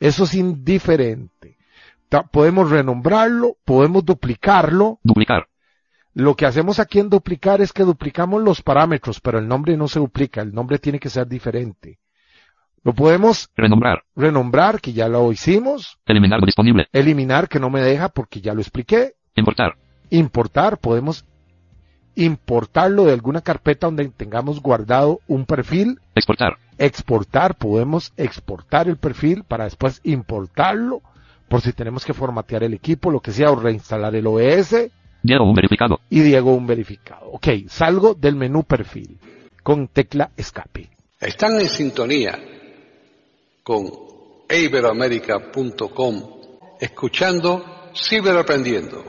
[0.00, 1.58] Eso es indiferente.
[2.30, 5.00] Podemos renombrarlo, podemos duplicarlo.
[5.02, 5.48] Duplicar.
[6.14, 9.88] Lo que hacemos aquí en duplicar es que duplicamos los parámetros, pero el nombre no
[9.88, 11.98] se duplica, el nombre tiene que ser diferente.
[12.84, 14.02] Lo podemos Renombrar.
[14.14, 16.86] renombrar, que ya lo hicimos, Eliminar lo disponible.
[16.92, 19.74] eliminar, que no me deja porque ya lo expliqué, Importar.
[20.10, 21.24] importar, podemos
[22.14, 26.58] importarlo de alguna carpeta donde tengamos guardado un perfil, Exportar.
[26.78, 31.02] exportar, podemos exportar el perfil para después importarlo,
[31.48, 34.76] por si tenemos que formatear el equipo, lo que sea, o reinstalar el OS,
[35.24, 36.00] Diego un verificado.
[36.10, 37.30] y Diego un verificado.
[37.32, 39.18] Ok, salgo del menú perfil
[39.62, 40.90] con tecla escape.
[41.18, 42.38] Están en sintonía
[43.62, 43.90] con
[44.50, 46.22] iberoamerica.com,
[46.78, 47.64] escuchando
[47.96, 49.02] Ciberaprendiendo,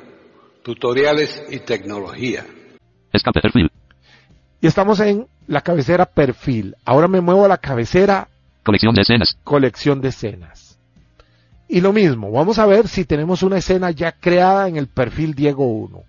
[0.64, 2.46] tutoriales y tecnología.
[3.12, 3.70] Escape perfil.
[4.62, 6.76] Y estamos en la cabecera perfil.
[6.86, 8.30] Ahora me muevo a la cabecera
[8.64, 9.38] Colección de escenas.
[9.44, 10.65] colección de escenas.
[11.76, 15.36] Y lo mismo, vamos a ver si tenemos una escena ya creada en el perfil
[15.36, 16.04] Diego 1.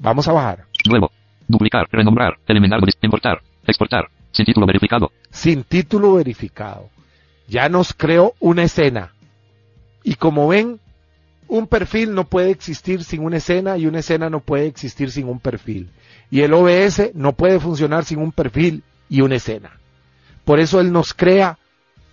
[0.00, 0.64] Vamos a bajar.
[0.84, 1.12] Nuevo.
[1.46, 1.86] Duplicar.
[1.92, 2.38] Renombrar.
[2.48, 3.40] Eliminar Importar.
[3.64, 4.08] Exportar.
[4.32, 5.12] Sin título verificado.
[5.30, 6.90] Sin título verificado.
[7.46, 9.12] Ya nos creó una escena.
[10.02, 10.80] Y como ven,
[11.46, 15.28] un perfil no puede existir sin una escena y una escena no puede existir sin
[15.28, 15.88] un perfil.
[16.32, 19.78] Y el OBS no puede funcionar sin un perfil y una escena.
[20.44, 21.58] Por eso él nos crea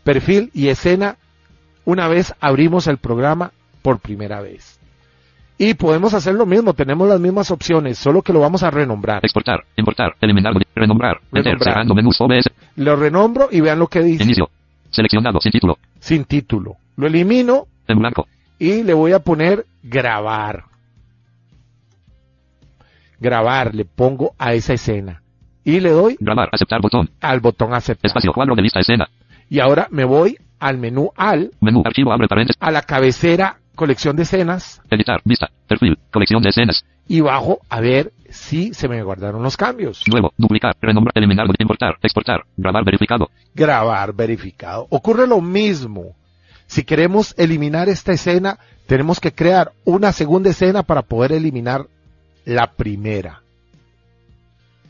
[0.04, 1.18] perfil y escena
[1.86, 4.80] una vez abrimos el programa por primera vez.
[5.58, 9.20] Y podemos hacer lo mismo, tenemos las mismas opciones, solo que lo vamos a renombrar.
[9.26, 9.66] Exportar.
[9.76, 10.16] Importar.
[10.22, 11.20] Eliminar Renombrar.
[11.34, 11.64] Renombrar.
[11.64, 12.20] Cerrando menús.
[12.22, 12.46] OBS.
[12.78, 14.50] Lo renombro y vean lo que dice, Inicio.
[14.90, 15.40] Seleccionado.
[15.42, 15.78] Sin título.
[16.00, 16.78] sin título.
[16.96, 18.28] Lo elimino En blanco.
[18.58, 20.64] y le voy a poner grabar.
[23.20, 25.22] Grabar, le pongo a esa escena.
[25.66, 26.50] Y le doy Grabar.
[26.54, 27.10] Aceptar botón.
[27.20, 28.08] al botón aceptar.
[28.08, 28.32] Espacio.
[28.34, 29.10] Cuadro de lista escena.
[29.50, 31.84] Y ahora me voy al menú al, Menú.
[31.86, 32.12] Archivo.
[32.12, 32.58] Abre paréntesis.
[32.62, 35.22] a la cabecera colección de escenas Editar.
[35.24, 35.50] Vista.
[35.68, 35.98] Perfil.
[36.12, 36.84] Colección de escenas.
[37.08, 40.04] y bajo a ver si se me guardaron los cambios.
[40.12, 40.34] Nuevo.
[40.38, 40.76] Duplicar.
[40.82, 41.14] Renombrar.
[41.16, 41.98] Eliminar Importar.
[42.02, 42.44] Exportar.
[42.58, 43.30] Grabar verificado.
[43.56, 44.88] Grabar verificado.
[44.90, 46.16] Ocurre lo mismo.
[46.68, 51.88] Si queremos eliminar esta escena, tenemos que crear una segunda escena para poder eliminar
[52.46, 53.42] la primera.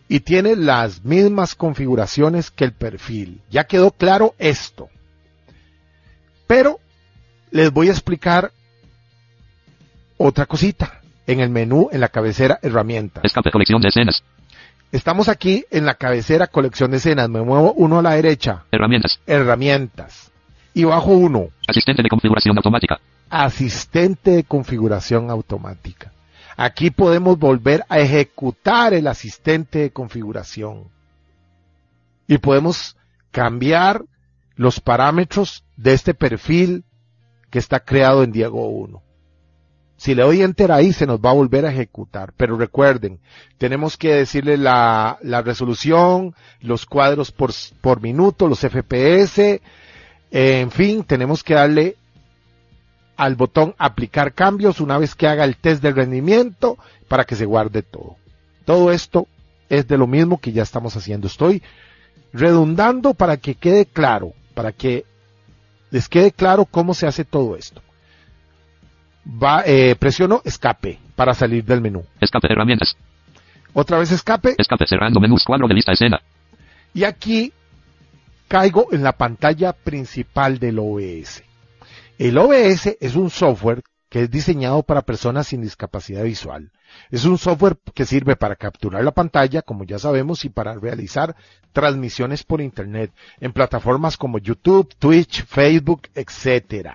[0.09, 3.41] Y tiene las mismas configuraciones que el perfil.
[3.49, 4.89] Ya quedó claro esto.
[6.49, 6.79] Pero
[7.51, 8.51] les voy a explicar
[10.17, 10.99] otra cosita.
[11.27, 13.23] En el menú, en la cabecera herramientas.
[13.23, 13.51] Escape.
[13.51, 14.23] Colección de escenas.
[14.91, 17.29] Estamos aquí en la cabecera colección de escenas.
[17.29, 18.63] Me muevo uno a la derecha.
[18.71, 19.19] Herramientas.
[19.27, 20.31] Herramientas.
[20.73, 21.49] Y bajo uno.
[21.67, 22.99] Asistente de configuración automática.
[23.29, 26.11] asistente de configuración automática.
[26.57, 30.85] Aquí podemos volver a ejecutar el asistente de configuración.
[32.27, 32.97] Y podemos
[33.29, 34.03] cambiar
[34.59, 36.83] los parámetros de este perfil
[37.49, 39.01] que está creado en Diego 1.
[39.95, 42.33] Si le doy enter ahí se nos va a volver a ejecutar.
[42.35, 43.21] Pero recuerden,
[43.57, 49.61] tenemos que decirle la, la resolución, los cuadros por, por minuto, los FPS,
[50.29, 51.95] en fin, tenemos que darle
[53.15, 57.45] al botón aplicar cambios una vez que haga el test de rendimiento para que se
[57.45, 58.17] guarde todo.
[58.65, 59.25] Todo esto
[59.69, 61.27] es de lo mismo que ya estamos haciendo.
[61.27, 61.63] Estoy
[62.33, 65.05] redundando para que quede claro, para que
[65.89, 67.81] les quede claro cómo se hace todo esto.
[69.25, 72.03] Va, eh, presiono escape para salir del menú.
[72.19, 72.51] Escape.
[72.51, 72.97] Herramientas.
[73.71, 74.85] Otra vez escape Escape.
[74.85, 75.45] Cerrando menús.
[75.45, 76.19] Cuadro de lista escena.
[76.93, 77.53] y aquí
[78.49, 81.41] caigo en la pantalla principal del OBS.
[82.17, 86.71] El OBS es un software que es diseñado para personas sin discapacidad visual.
[87.11, 91.35] Es un software que sirve para capturar la pantalla, como ya sabemos, y para realizar
[91.71, 96.93] transmisiones por Internet en plataformas como YouTube, Twitch, Facebook, etc.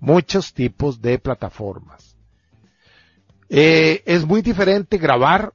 [0.00, 2.16] Muchos tipos de plataformas.
[3.50, 5.54] Eh, es muy diferente grabar,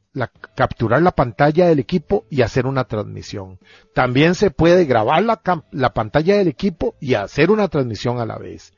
[0.56, 3.60] capturar la pantalla del equipo y hacer una transmisión.
[3.94, 8.38] También se puede grabar la, la pantalla del equipo y hacer una transmisión a la
[8.38, 8.74] vez.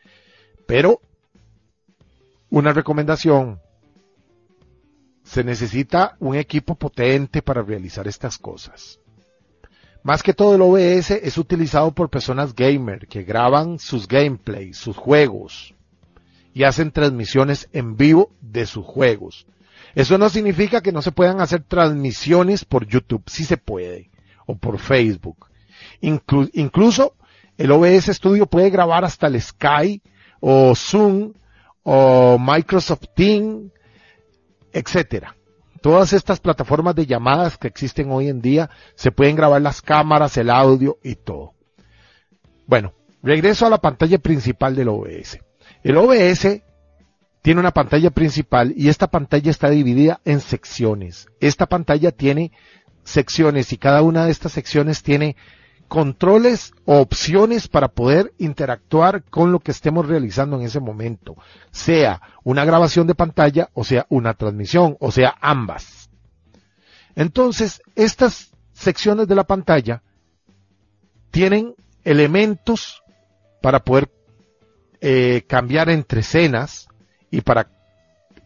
[0.65, 0.99] Pero,
[2.55, 3.59] una recomendación,
[5.25, 8.97] se necesita un equipo potente para realizar estas cosas.
[10.03, 14.95] Más que todo el OBS es utilizado por personas gamer que graban sus gameplays, sus
[14.95, 15.75] juegos
[16.53, 19.47] y hacen transmisiones en vivo de sus juegos.
[19.93, 24.11] Eso no significa que no se puedan hacer transmisiones por YouTube, sí se puede,
[24.45, 25.47] o por Facebook.
[25.99, 27.15] incluso
[27.57, 30.01] el OBS Studio puede grabar hasta el Sky
[30.39, 31.33] o Zoom
[31.87, 33.71] o Microsoft Teams
[34.73, 35.37] etcétera.
[35.81, 40.35] Todas estas plataformas de llamadas que existen hoy en día se pueden grabar las cámaras,
[40.35, 41.53] el audio y todo.
[42.65, 45.39] Bueno, regreso a la pantalla principal del OBS.
[45.83, 46.61] El OBS
[47.43, 51.27] tiene una pantalla principal y esta pantalla está dividida en secciones.
[51.39, 52.51] Esta pantalla tiene
[53.03, 55.35] secciones y cada una de estas secciones tiene
[55.87, 61.35] controles o opciones para poder interactuar con lo que estemos realizando en ese momento,
[61.71, 66.09] sea una grabación de pantalla o sea una transmisión, o sea ambas.
[67.15, 70.03] Entonces, estas secciones de la pantalla
[71.31, 73.03] tienen elementos
[73.61, 74.09] para poder
[75.01, 76.87] eh, cambiar entre escenas
[77.31, 77.69] y para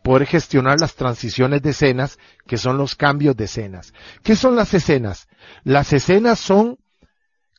[0.04, 3.94] poder gestionar las transiciones de escenas, que son los cambios de escenas.
[4.24, 5.28] ¿Qué son las escenas?
[5.64, 6.78] Las escenas son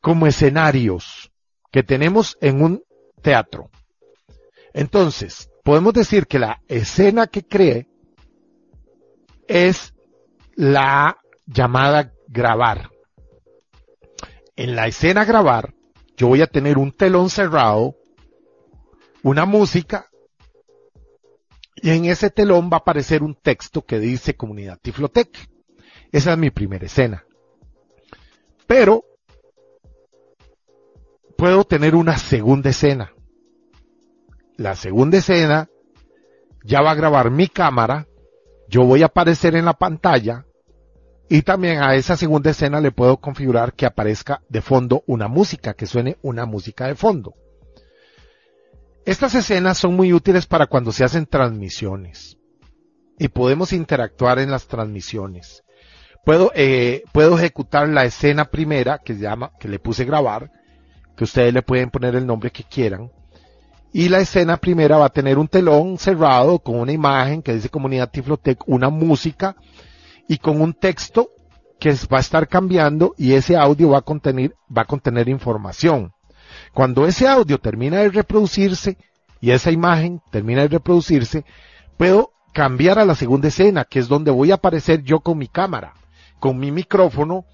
[0.00, 1.30] como escenarios
[1.70, 2.84] que tenemos en un
[3.22, 3.70] teatro.
[4.72, 7.88] Entonces, podemos decir que la escena que cree
[9.46, 9.94] es
[10.54, 12.90] la llamada grabar.
[14.56, 15.74] En la escena grabar,
[16.16, 17.96] yo voy a tener un telón cerrado,
[19.22, 20.10] una música,
[21.76, 25.48] y en ese telón va a aparecer un texto que dice Comunidad Tiflotec.
[26.12, 27.24] Esa es mi primera escena.
[28.66, 29.04] Pero
[31.40, 33.14] puedo tener una segunda escena.
[34.58, 35.70] La segunda escena
[36.64, 38.06] ya va a grabar mi cámara,
[38.68, 40.44] yo voy a aparecer en la pantalla
[41.30, 45.72] y también a esa segunda escena le puedo configurar que aparezca de fondo una música,
[45.72, 47.32] que suene una música de fondo.
[49.06, 52.36] Estas escenas son muy útiles para cuando se hacen transmisiones
[53.18, 55.62] y podemos interactuar en las transmisiones.
[56.22, 60.50] Puedo, eh, ejecutar la escena primera que llama, que le puse grabar,
[61.20, 63.10] que ustedes le pueden poner el nombre que quieran.
[63.92, 67.68] Y la escena primera va a tener un telón cerrado con una imagen que dice
[67.68, 69.54] Comunidad Tiflotec, una música
[70.26, 71.28] y con un texto
[71.78, 76.10] que va a estar cambiando y ese audio va a contener, va a contener información.
[76.72, 78.96] Cuando ese audio termina de reproducirse
[79.42, 81.44] y esa imagen termina de reproducirse,
[81.98, 85.48] puedo cambiar a la segunda escena, que es donde voy a aparecer yo con mi
[85.48, 85.92] cámara,
[86.38, 87.44] con mi micrófono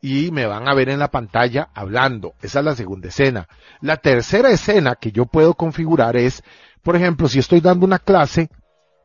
[0.00, 2.34] y me van a ver en la pantalla hablando.
[2.40, 3.48] Esa es la segunda escena.
[3.80, 6.42] La tercera escena que yo puedo configurar es,
[6.82, 8.48] por ejemplo, si estoy dando una clase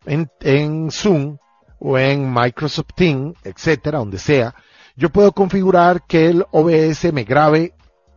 [0.05, 1.37] en, Zoom
[1.79, 4.55] o en Microsoft Teams, etcétera, donde sea,
[4.95, 7.73] yo puedo configurar que el OBS me grabe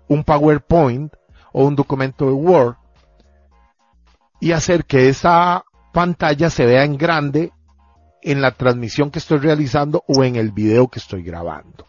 [0.06, 1.12] un PowerPoint
[1.52, 2.76] o un documento de Word
[4.40, 7.52] y hacer que esa pantalla se vea en grande
[8.22, 11.88] en la transmisión que estoy realizando o en el video que estoy grabando.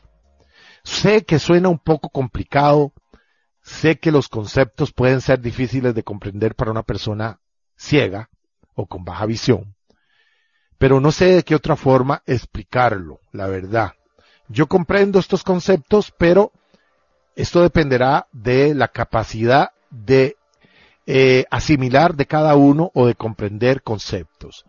[0.89, 2.91] Sé que suena un poco complicado,
[3.61, 7.39] sé que los conceptos pueden ser difíciles de comprender para una persona
[7.77, 8.29] ciega
[8.73, 9.75] o con baja visión,
[10.77, 13.93] pero no sé de qué otra forma explicarlo, la verdad.
[14.49, 16.51] Yo comprendo estos conceptos, pero
[17.35, 20.35] esto dependerá de la capacidad de
[21.05, 24.65] eh, asimilar de cada uno o de comprender conceptos.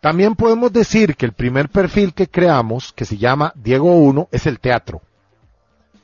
[0.00, 4.46] También podemos decir que el primer perfil que creamos, que se llama Diego 1, es
[4.46, 5.02] el teatro.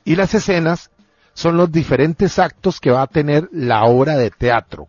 [0.07, 0.89] Y las escenas
[1.33, 4.87] son los diferentes actos que va a tener la obra de teatro.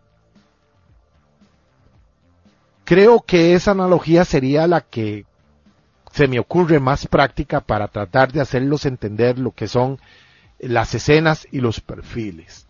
[2.85, 5.25] Creo que esa analogía sería la que
[6.13, 9.99] se me ocurre más práctica para tratar de hacerlos entender lo que son
[10.57, 12.65] las escenas y los perfiles.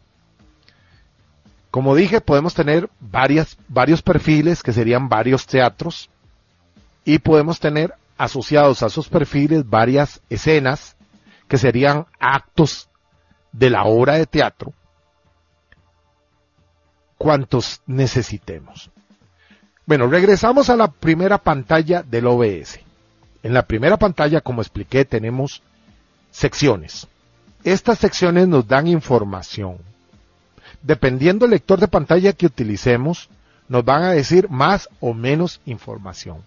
[1.70, 6.10] Como dije, podemos tener varios perfiles que serían varios teatros
[7.06, 10.96] y podemos tener asociados a esos perfiles varias escenas
[11.50, 12.90] que serían actos
[13.52, 14.74] de la obra de teatro,
[17.18, 18.90] cuantos necesitemos.
[19.86, 22.80] Bueno, regresamos a la primera pantalla del OBS.
[23.42, 25.64] En la primera pantalla, como expliqué, tenemos
[26.30, 27.08] secciones.
[27.64, 29.80] Estas secciones nos dan información.
[30.84, 33.30] Dependiendo del lector de pantalla que utilicemos,
[33.68, 36.44] nos van a decir más o menos información.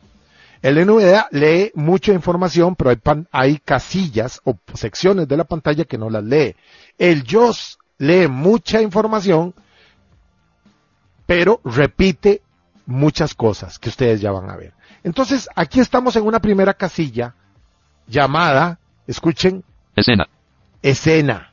[0.62, 2.98] El NVDA lee mucha información, pero hay,
[3.32, 6.54] hay, casillas o secciones de la pantalla que no las lee.
[6.98, 9.54] El JOS lee mucha información,
[11.26, 12.42] pero repite
[12.86, 14.72] muchas cosas que ustedes ya van a ver.
[15.02, 17.34] Entonces, aquí estamos en una primera casilla
[18.06, 19.64] llamada, escuchen,
[19.96, 20.28] Escena.
[20.80, 21.52] escena.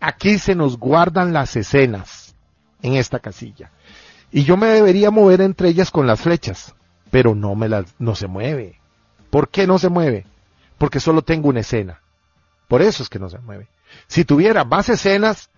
[0.00, 2.34] Aquí se nos guardan las escenas
[2.80, 3.70] en esta casilla.
[4.30, 6.74] Y yo me debería mover entre ellas con las flechas,
[7.12, 8.80] pero no me las, no se mueve.
[9.28, 10.24] ¿Por qué no se mueve?
[10.78, 12.00] Porque solo tengo una escena.
[12.68, 13.68] Por eso es que no se mueve.
[14.06, 15.50] Si tuviera más escenas,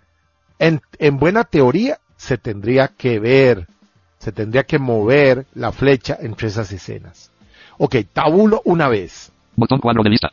[0.58, 3.68] en, en buena teoría, se tendría que ver,
[4.18, 7.30] se tendría que mover la flecha entre esas escenas.
[7.78, 9.30] Ok, tabulo una vez.
[9.54, 10.32] Botón cuadro de lista.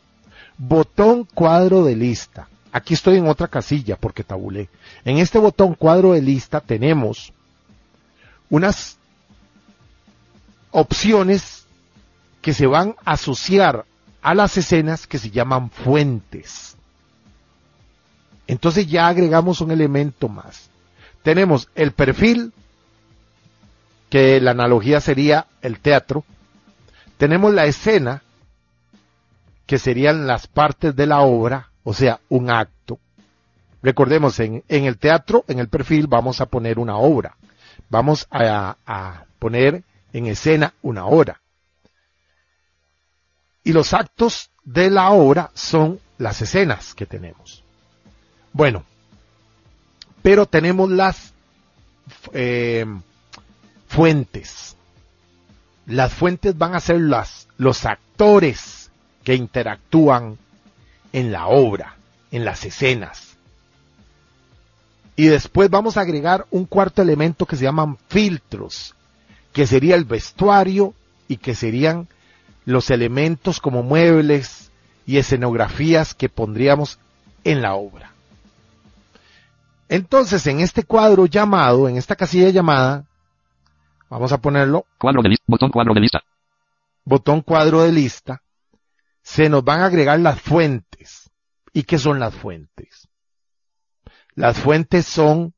[0.58, 2.48] Botón cuadro de lista.
[2.72, 4.70] Aquí estoy en otra casilla porque tabulé.
[5.06, 7.32] En este botón cuadro de lista tenemos
[8.50, 8.98] unas
[10.72, 11.66] opciones
[12.42, 13.86] que se van a asociar
[14.22, 16.76] a las escenas que se llaman fuentes.
[18.48, 20.70] Entonces ya agregamos un elemento más.
[21.24, 22.54] Tenemos el perfil,
[24.10, 26.26] que la analogía sería el teatro.
[27.18, 28.24] Tenemos la escena,
[29.66, 33.00] que serían las partes de la obra, o sea, un acto.
[33.82, 37.38] Recordemos, en, en el teatro, en el perfil, vamos a poner una obra.
[37.90, 39.84] Vamos a, a poner
[40.14, 41.42] en escena una obra.
[43.64, 47.64] Y los actos de la obra son las escenas que tenemos.
[48.54, 48.84] Bueno,
[50.22, 51.34] pero tenemos las
[52.34, 52.86] eh,
[53.88, 54.76] fuentes.
[55.86, 58.92] Las fuentes van a ser las, los actores
[59.24, 60.38] que interactúan
[61.14, 61.96] en la obra,
[62.32, 63.38] en las escenas.
[65.16, 68.96] Y después vamos a agregar un cuarto elemento que se llaman filtros,
[69.54, 70.94] que sería el vestuario
[71.28, 72.08] y que serían
[72.66, 74.72] los elementos como muebles
[75.06, 77.00] y escenografías que pondríamos
[77.44, 78.12] en la obra.
[79.90, 83.06] Entonces, en este cuadro llamado, en esta casilla llamada,
[84.10, 84.86] vamos a ponerlo.
[84.98, 85.44] Cuadro de lista.
[85.48, 86.22] Botón cuadro de lista.
[87.04, 88.42] Botón cuadro de lista.
[89.22, 91.30] Se nos van a agregar las fuentes.
[91.74, 93.10] ¿Y qué son las fuentes?
[94.34, 95.54] Las fuentes son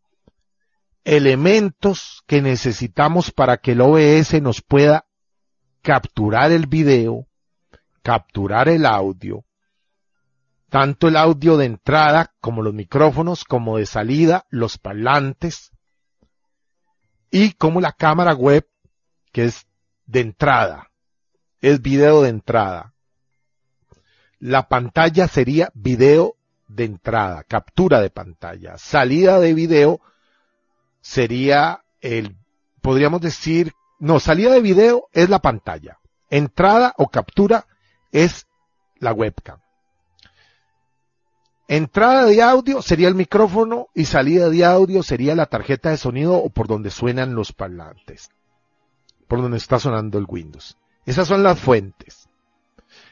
[1.04, 5.06] elementos que necesitamos para que el OBS nos pueda
[5.82, 7.28] capturar el video,
[8.02, 9.44] capturar el audio,
[10.70, 15.72] tanto el audio de entrada como los micrófonos, como de salida, los parlantes,
[17.30, 18.68] y como la cámara web,
[19.32, 19.68] que es
[20.06, 20.92] de entrada,
[21.62, 22.94] es video de entrada.
[24.40, 26.36] La pantalla sería video
[26.68, 28.78] de entrada, captura de pantalla.
[28.78, 30.02] Salida de video
[31.04, 32.38] sería el,
[32.82, 36.00] podríamos decir, no, salida de video es la pantalla.
[36.30, 37.68] Entrada o captura
[38.12, 38.48] es
[39.00, 39.60] la webcam.
[41.68, 46.38] Entrada de audio sería el micrófono y salida de audio sería la tarjeta de sonido
[46.38, 48.30] o por donde suenan los parlantes.
[49.28, 50.78] Por donde está sonando el Windows.
[51.06, 52.30] Esas son las fuentes.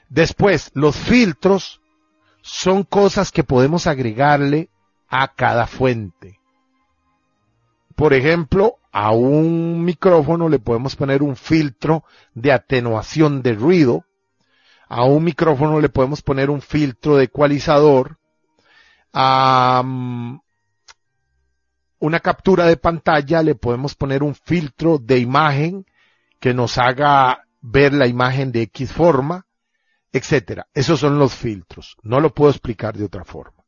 [0.09, 1.81] Después, los filtros
[2.41, 4.69] son cosas que podemos agregarle
[5.09, 6.40] a cada fuente.
[7.95, 14.05] Por ejemplo, a un micrófono le podemos poner un filtro de atenuación de ruido.
[14.87, 18.17] A un micrófono le podemos poner un filtro de ecualizador.
[19.13, 19.83] A
[21.99, 25.85] una captura de pantalla le podemos poner un filtro de imagen
[26.39, 29.45] que nos haga ver la imagen de X forma,
[30.11, 30.67] etcétera.
[30.73, 31.95] Esos son los filtros.
[32.01, 33.63] No lo puedo explicar de otra forma.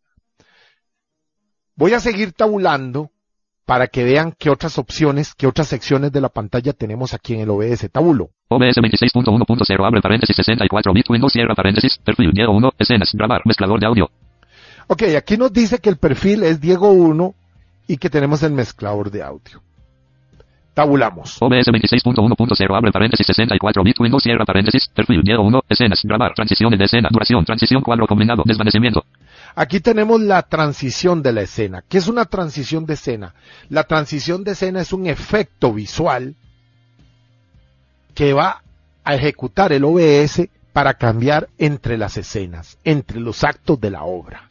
[1.76, 3.13] Voy a seguir tabulando
[3.66, 7.42] para que vean qué otras opciones, qué otras secciones de la pantalla tenemos aquí en
[7.42, 8.32] el OBS tabulo.
[8.50, 13.80] OBS 26.1.0 abre paréntesis 64 bit Windows cierra paréntesis perfil Diego 1 escenas grabar mezclador
[13.80, 14.10] de audio.
[14.88, 17.34] Ok, aquí nos dice que el perfil es Diego 1
[17.88, 19.62] y que tenemos el mezclador de audio.
[20.74, 21.38] Tabulamos.
[21.40, 26.78] OBS 26.1.0 abre paréntesis 64 bit Windows cierra paréntesis perfil Diego 1 escenas grabar transiciones
[26.78, 29.06] de escena duración transición cuadro combinado desvanecimiento.
[29.56, 31.84] Aquí tenemos la transición de la escena.
[31.88, 33.36] ¿Qué es una transición de escena?
[33.70, 36.36] La transición de escena es un efecto visual
[38.16, 38.64] que va
[39.04, 44.50] a ejecutar el OBS para cambiar entre las escenas, entre los actos de la obra.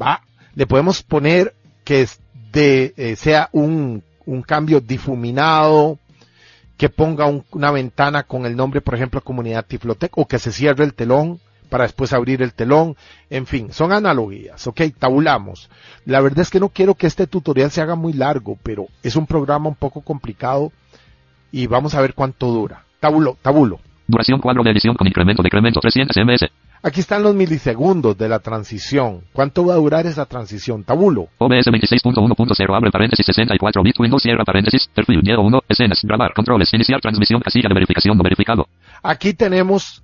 [0.00, 0.22] Va,
[0.54, 1.54] le podemos poner
[1.84, 2.06] que
[2.54, 5.98] eh, sea un, un cambio difuminado,
[6.76, 10.52] que ponga un- una ventana con el nombre, por ejemplo, Comunidad Tiflotec, o que se
[10.52, 12.96] cierre el telón para después abrir el telón.
[13.30, 14.82] En fin, son analogías, ¿ok?
[14.98, 15.68] Tabulamos.
[16.04, 19.16] La verdad es que no quiero que este tutorial se haga muy largo, pero es
[19.16, 20.72] un programa un poco complicado
[21.52, 22.84] y vamos a ver cuánto dura.
[23.00, 23.80] Tabulo, tabulo.
[24.06, 26.48] Duración cuadro de edición con incremento decremento 300 ms.
[26.80, 29.22] Aquí están los milisegundos de la transición.
[29.32, 30.84] ¿Cuánto va a durar esa transición?
[30.84, 31.28] Tabulo.
[31.38, 36.72] OBS 26.1.0 abre paréntesis 64 bits Windows cierra paréntesis perfil Diego 1 escenas grabar controles
[36.72, 38.68] iniciar transmisión casilla de verificación no verificado
[39.02, 40.02] Aquí tenemos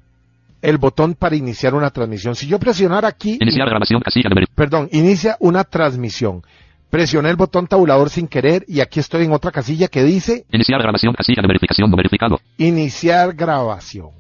[0.64, 2.34] el botón para iniciar una transmisión.
[2.34, 6.42] Si yo presionar aquí, iniciar grabación casilla verificación perdón, inicia una transmisión.
[6.88, 10.80] Presioné el botón tabulador sin querer y aquí estoy en otra casilla que dice iniciar
[10.80, 14.10] grabación casilla de verificación no verificado iniciar grabación.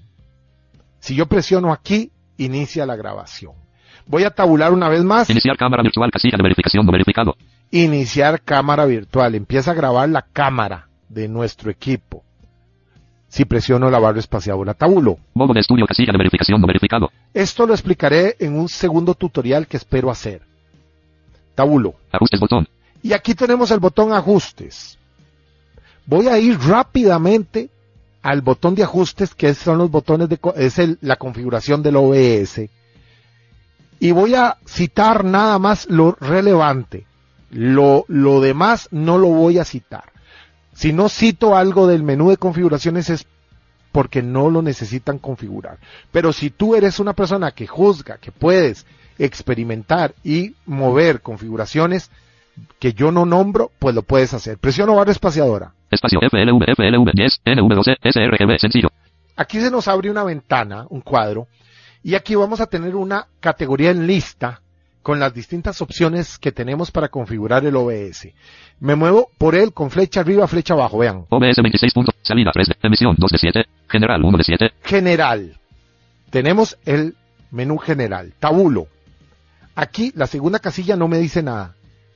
[0.98, 3.52] Si yo presiono aquí, inicia la grabación.
[4.06, 5.30] Voy a tabular una vez más.
[5.30, 7.36] iniciar cámara virtual casilla de verificación no verificado
[7.70, 9.34] Iniciar cámara virtual.
[9.34, 12.23] Empieza a grabar la cámara de nuestro equipo.
[13.34, 15.18] Si presiono la barra espaciadora, tabulo.
[15.34, 19.66] modo de estudio casilla de verificación no verificado Esto lo explicaré en un segundo tutorial
[19.66, 20.42] que espero hacer.
[21.56, 21.94] Tabulo.
[22.12, 22.68] ajustes botón
[23.02, 24.96] Y aquí tenemos el botón ajustes.
[26.06, 27.70] Voy a ir rápidamente
[28.22, 32.70] al botón de ajustes, que son los botones de, es el- la configuración del OBS.
[33.98, 37.04] Y voy a citar nada más lo relevante.
[37.50, 40.13] Lo, lo demás no lo voy a citar.
[40.74, 43.26] Si no cito algo del menú de configuraciones es
[43.92, 45.78] porque no lo necesitan configurar.
[46.10, 48.86] Pero si tú eres una persona que juzga que puedes
[49.18, 52.10] experimentar y mover configuraciones
[52.78, 54.58] que yo no nombro, pues lo puedes hacer.
[54.58, 55.72] Presiono barra espaciadora.
[55.90, 58.88] espacio FLV FLV 10 NV12 sRGB sencillo
[59.36, 61.48] Aquí se nos abre una ventana, un cuadro,
[62.02, 64.60] y aquí vamos a tener una categoría en lista
[65.04, 68.28] con las distintas opciones que tenemos para configurar el OBS.
[68.80, 71.26] Me muevo por él con flecha arriba, flecha abajo, vean.
[71.28, 71.92] OBS 26.
[71.92, 75.60] punto- salida 3 de emisión 2 de 7 general 1 de 7 General.
[76.30, 77.14] Tenemos el
[77.50, 78.86] menú general, tabulo.
[79.74, 81.74] Aquí la segunda casilla no me dice nada.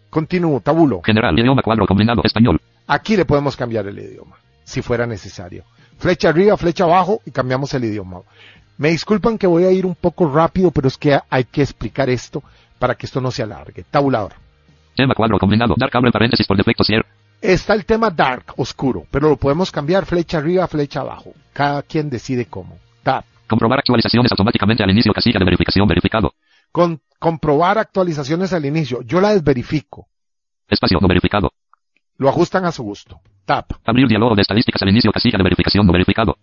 [0.09, 1.03] Continúo, tabulo.
[1.05, 5.62] general idioma cuadro combinado español Aquí le podemos cambiar el idioma, si fuera necesario.
[5.99, 8.22] Flecha arriba, flecha abajo y cambiamos el idioma.
[8.78, 12.09] Me disculpan que voy a ir un poco rápido, pero es que hay que explicar
[12.09, 12.43] esto
[12.79, 13.85] para que esto no se alargue.
[13.91, 14.33] Tabulador.
[14.97, 17.07] tema cuadro combinado dar cable paréntesis por defecto cierre
[17.41, 21.33] Está el tema dark, oscuro, pero lo podemos cambiar flecha arriba, flecha abajo.
[21.53, 22.79] Cada quien decide cómo.
[23.05, 23.24] Tab.
[23.47, 26.33] comprobar actualizaciones automáticamente al inicio casilla de verificación verificado
[26.72, 29.03] Con, comprobar actualizaciones al inicio.
[29.03, 30.09] Yo la desverifico.
[30.68, 31.53] espacio no verificado
[32.16, 33.20] Lo ajustan a su gusto.
[33.45, 33.66] Tab.
[33.85, 36.37] abrir diálogo de estadísticas al inicio casilla de verificación no verificado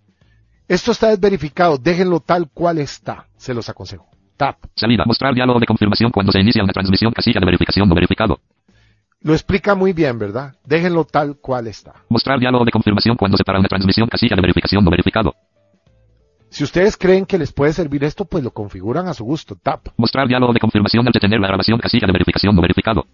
[0.69, 1.77] Esto está desverificado.
[1.77, 3.27] Déjenlo tal cual está.
[3.35, 4.14] Se los aconsejo.
[4.37, 4.55] Tab.
[4.75, 8.39] salida mostrar diálogo de confirmación cuando se inicia una transmisión casilla de verificación no verificado
[9.21, 10.55] Lo explica muy bien, ¿verdad?
[10.65, 11.93] Déjenlo tal cual está.
[12.09, 15.33] mostrar diálogo de confirmación cuando se para una transmisión casilla de verificación no verificado
[16.49, 19.55] Si ustedes creen que les puede servir esto, pues lo configuran a su gusto.
[19.61, 23.05] Tap, mostrar diálogo de confirmación al detener la grabación casilla de verificación no verificado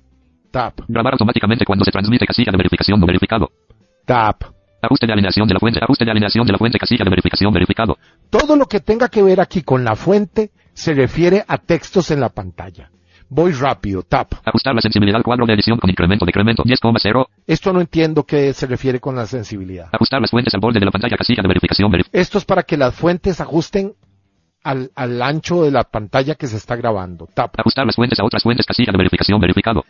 [0.52, 3.52] tap, grabar automáticamente cuando se transmite casilla de verificación no verificado
[4.06, 4.44] tap.
[4.82, 7.54] ajuste de alineación de la fuente ajuste de alineación de la fuente casilla de verificación
[7.54, 7.98] verificado
[8.30, 12.20] Todo lo que tenga que ver aquí con la fuente se refiere a textos en
[12.20, 12.90] la pantalla.
[13.30, 14.34] Voy rápido, tap.
[14.44, 18.52] ajustar la sensibilidad al cuadro de edición con incremento decremento 10,0 Esto no entiendo qué
[18.52, 19.88] se refiere con la sensibilidad.
[19.90, 22.64] ajustar las fuentes al borde de la pantalla casilla de verificación verificado Esto es para
[22.64, 23.94] que las fuentes ajusten
[24.64, 27.26] al, al ancho de la pantalla que se está grabando.
[27.34, 27.58] Tap.
[27.58, 29.86] ajustar las fuentes a otras fuentes casilla de verificación verificado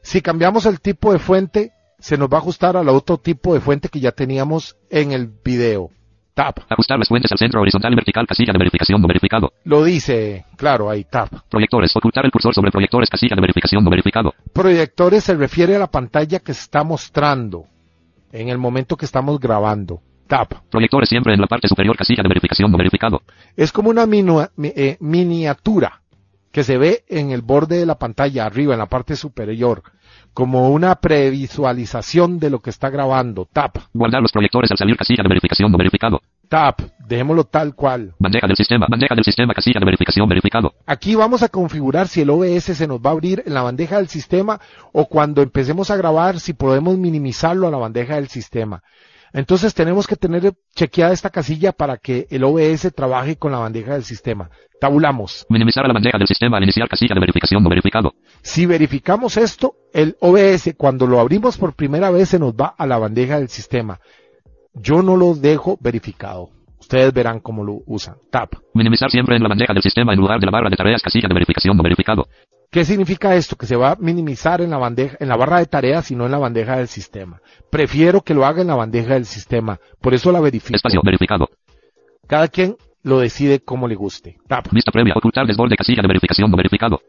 [0.00, 3.60] Si cambiamos el tipo de fuente, se nos va a ajustar al otro tipo de
[3.60, 5.90] fuente que ya teníamos en el video.
[6.34, 6.58] Tap.
[6.68, 10.44] ajustar las fuentes al centro horizontal y vertical casilla de verificación no verificado Lo dice,
[10.56, 11.28] claro, ahí, tap.
[11.50, 15.78] proyectores ocultar el cursor sobre proyectores casilla de verificación no verificado Proyectores se refiere a
[15.80, 17.64] la pantalla que está mostrando
[18.32, 20.00] en el momento que estamos grabando.
[20.28, 20.52] Tap.
[20.70, 23.20] proyectores siempre en la parte superior casilla de verificación no verificado
[23.56, 26.00] Es como una minu- mi- eh, miniatura
[26.52, 29.82] que se ve en el borde de la pantalla, arriba, en la parte superior,
[30.34, 33.48] como una previsualización de lo que está grabando.
[33.52, 33.76] Tap.
[33.92, 36.80] guardar los proyectores al salir casilla de verificación no verificado Tap.
[37.06, 38.14] Dejémoslo tal cual.
[38.18, 42.22] bandeja del sistema bandeja del sistema casilla de verificación verificado Aquí vamos a configurar si
[42.22, 44.60] el OBS se nos va a abrir en la bandeja del sistema
[44.92, 48.82] o cuando empecemos a grabar si podemos minimizarlo a la bandeja del sistema.
[49.32, 53.92] Entonces tenemos que tener chequeada esta casilla para que el OBS trabaje con la bandeja
[53.92, 54.50] del sistema.
[54.80, 55.46] Tabulamos.
[55.48, 59.36] minimizar a la bandeja del sistema al iniciar casilla de verificación no verificado Si verificamos
[59.36, 63.38] esto, el OBS cuando lo abrimos por primera vez se nos va a la bandeja
[63.38, 64.00] del sistema.
[64.74, 66.50] Yo no lo dejo verificado.
[66.78, 68.16] Ustedes verán cómo lo usan.
[68.30, 68.54] Tap.
[68.74, 71.28] minimizar siempre en la bandeja del sistema en lugar de la barra de tareas casilla
[71.28, 72.26] de verificación no verificado
[72.70, 73.56] ¿Qué significa esto?
[73.56, 76.26] Que se va a minimizar en la bandeja, en la barra de tareas y no
[76.26, 77.40] en la bandeja del sistema.
[77.68, 79.80] Prefiero que lo haga en la bandeja del sistema.
[80.00, 80.76] Por eso la verifico.
[80.76, 81.48] Espacio verificado.
[82.28, 84.36] Cada quien lo decide como le guste.
[84.46, 84.68] Tap.
[84.70, 85.14] Vista previa.
[85.16, 87.00] Ocultar desborde casilla de verificación no verificado.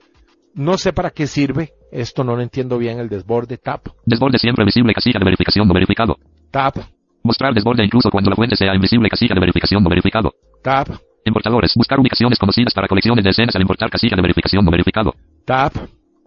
[0.53, 1.73] No sé para qué sirve.
[1.91, 3.57] Esto no lo entiendo bien el desborde.
[3.57, 3.87] Tap.
[4.05, 6.17] Desborde siempre visible casilla de verificación no verificado.
[6.51, 6.77] Tap.
[7.23, 10.33] Mostrar desborde incluso cuando la fuente sea invisible casilla de verificación no verificado.
[10.63, 10.89] Tap.
[11.25, 11.73] Importadores.
[11.75, 15.13] Buscar ubicaciones conocidas para colecciones de escenas al importar casilla de verificación no verificado.
[15.45, 15.73] Tap.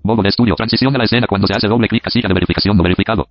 [0.03, 0.55] Modo de estudio.
[0.55, 3.27] Transición a la escena cuando se hace doble clic casilla de verificación no verificado.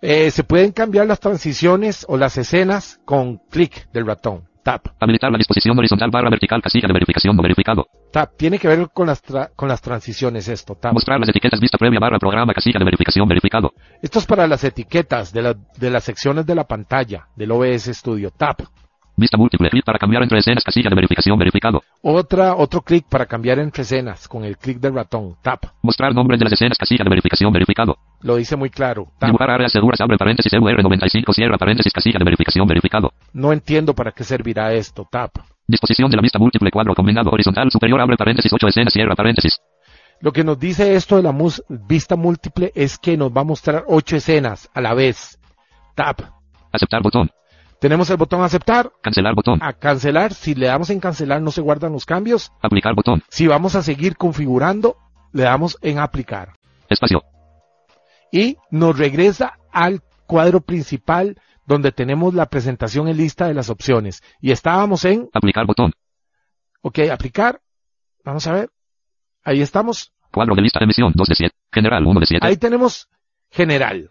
[0.00, 4.44] Eh, se pueden cambiar las transiciones o las escenas con clic del ratón.
[4.62, 4.86] Tap.
[5.00, 7.86] Habilitar la disposición horizontal barra vertical casilla de verificación no verificado.
[8.14, 8.36] Tap.
[8.36, 10.76] Tiene que ver con las, tra- con las transiciones esto.
[10.76, 10.92] Tap.
[10.92, 13.72] Mostrar las etiquetas vista previa barra programa casilla de verificación verificado.
[14.00, 17.86] Esto es para las etiquetas de, la- de las secciones de la pantalla del OBS
[17.92, 18.30] Studio.
[18.30, 18.60] Tap.
[19.16, 19.68] Vista múltiple.
[19.68, 21.82] Clic para cambiar entre escenas casilla de verificación verificado.
[22.02, 25.34] Otra, otro clic para cambiar entre escenas con el clic del ratón.
[25.42, 25.64] Tap.
[25.82, 27.96] Mostrar nombres de las escenas casilla de verificación verificado.
[28.24, 29.08] Lo dice muy claro.
[29.20, 33.12] Áreas seguras abre paréntesis EUR95 cierra paréntesis casilla de verificación verificado.
[33.34, 35.06] No entiendo para qué servirá esto.
[35.10, 35.36] Tap.
[35.68, 39.60] Disposición de la vista múltiple cuadro combinado horizontal superior abre paréntesis 8 escenas cierra paréntesis.
[40.20, 43.44] Lo que nos dice esto de la mus- vista múltiple es que nos va a
[43.44, 45.38] mostrar ocho escenas a la vez.
[45.94, 46.20] Tap.
[46.72, 47.30] Aceptar botón.
[47.78, 49.58] Tenemos el botón aceptar, Cancelar botón.
[49.62, 50.32] a cancelar.
[50.32, 52.50] Si le damos en cancelar no se guardan los cambios.
[52.62, 53.22] Aplicar botón.
[53.28, 54.96] Si vamos a seguir configurando,
[55.32, 56.54] le damos en aplicar.
[56.88, 57.22] Espacio.
[58.34, 64.24] Y nos regresa al cuadro principal donde tenemos la presentación en lista de las opciones.
[64.40, 65.92] Y estábamos en, Aplicar botón.
[66.82, 67.60] ok, aplicar.
[68.24, 68.70] Vamos a ver.
[69.44, 70.12] Ahí estamos.
[70.32, 71.54] Cuadro de lista de emisión 2 de 7.
[71.72, 72.44] General 1 de 7.
[72.44, 73.08] Ahí tenemos
[73.52, 74.10] general.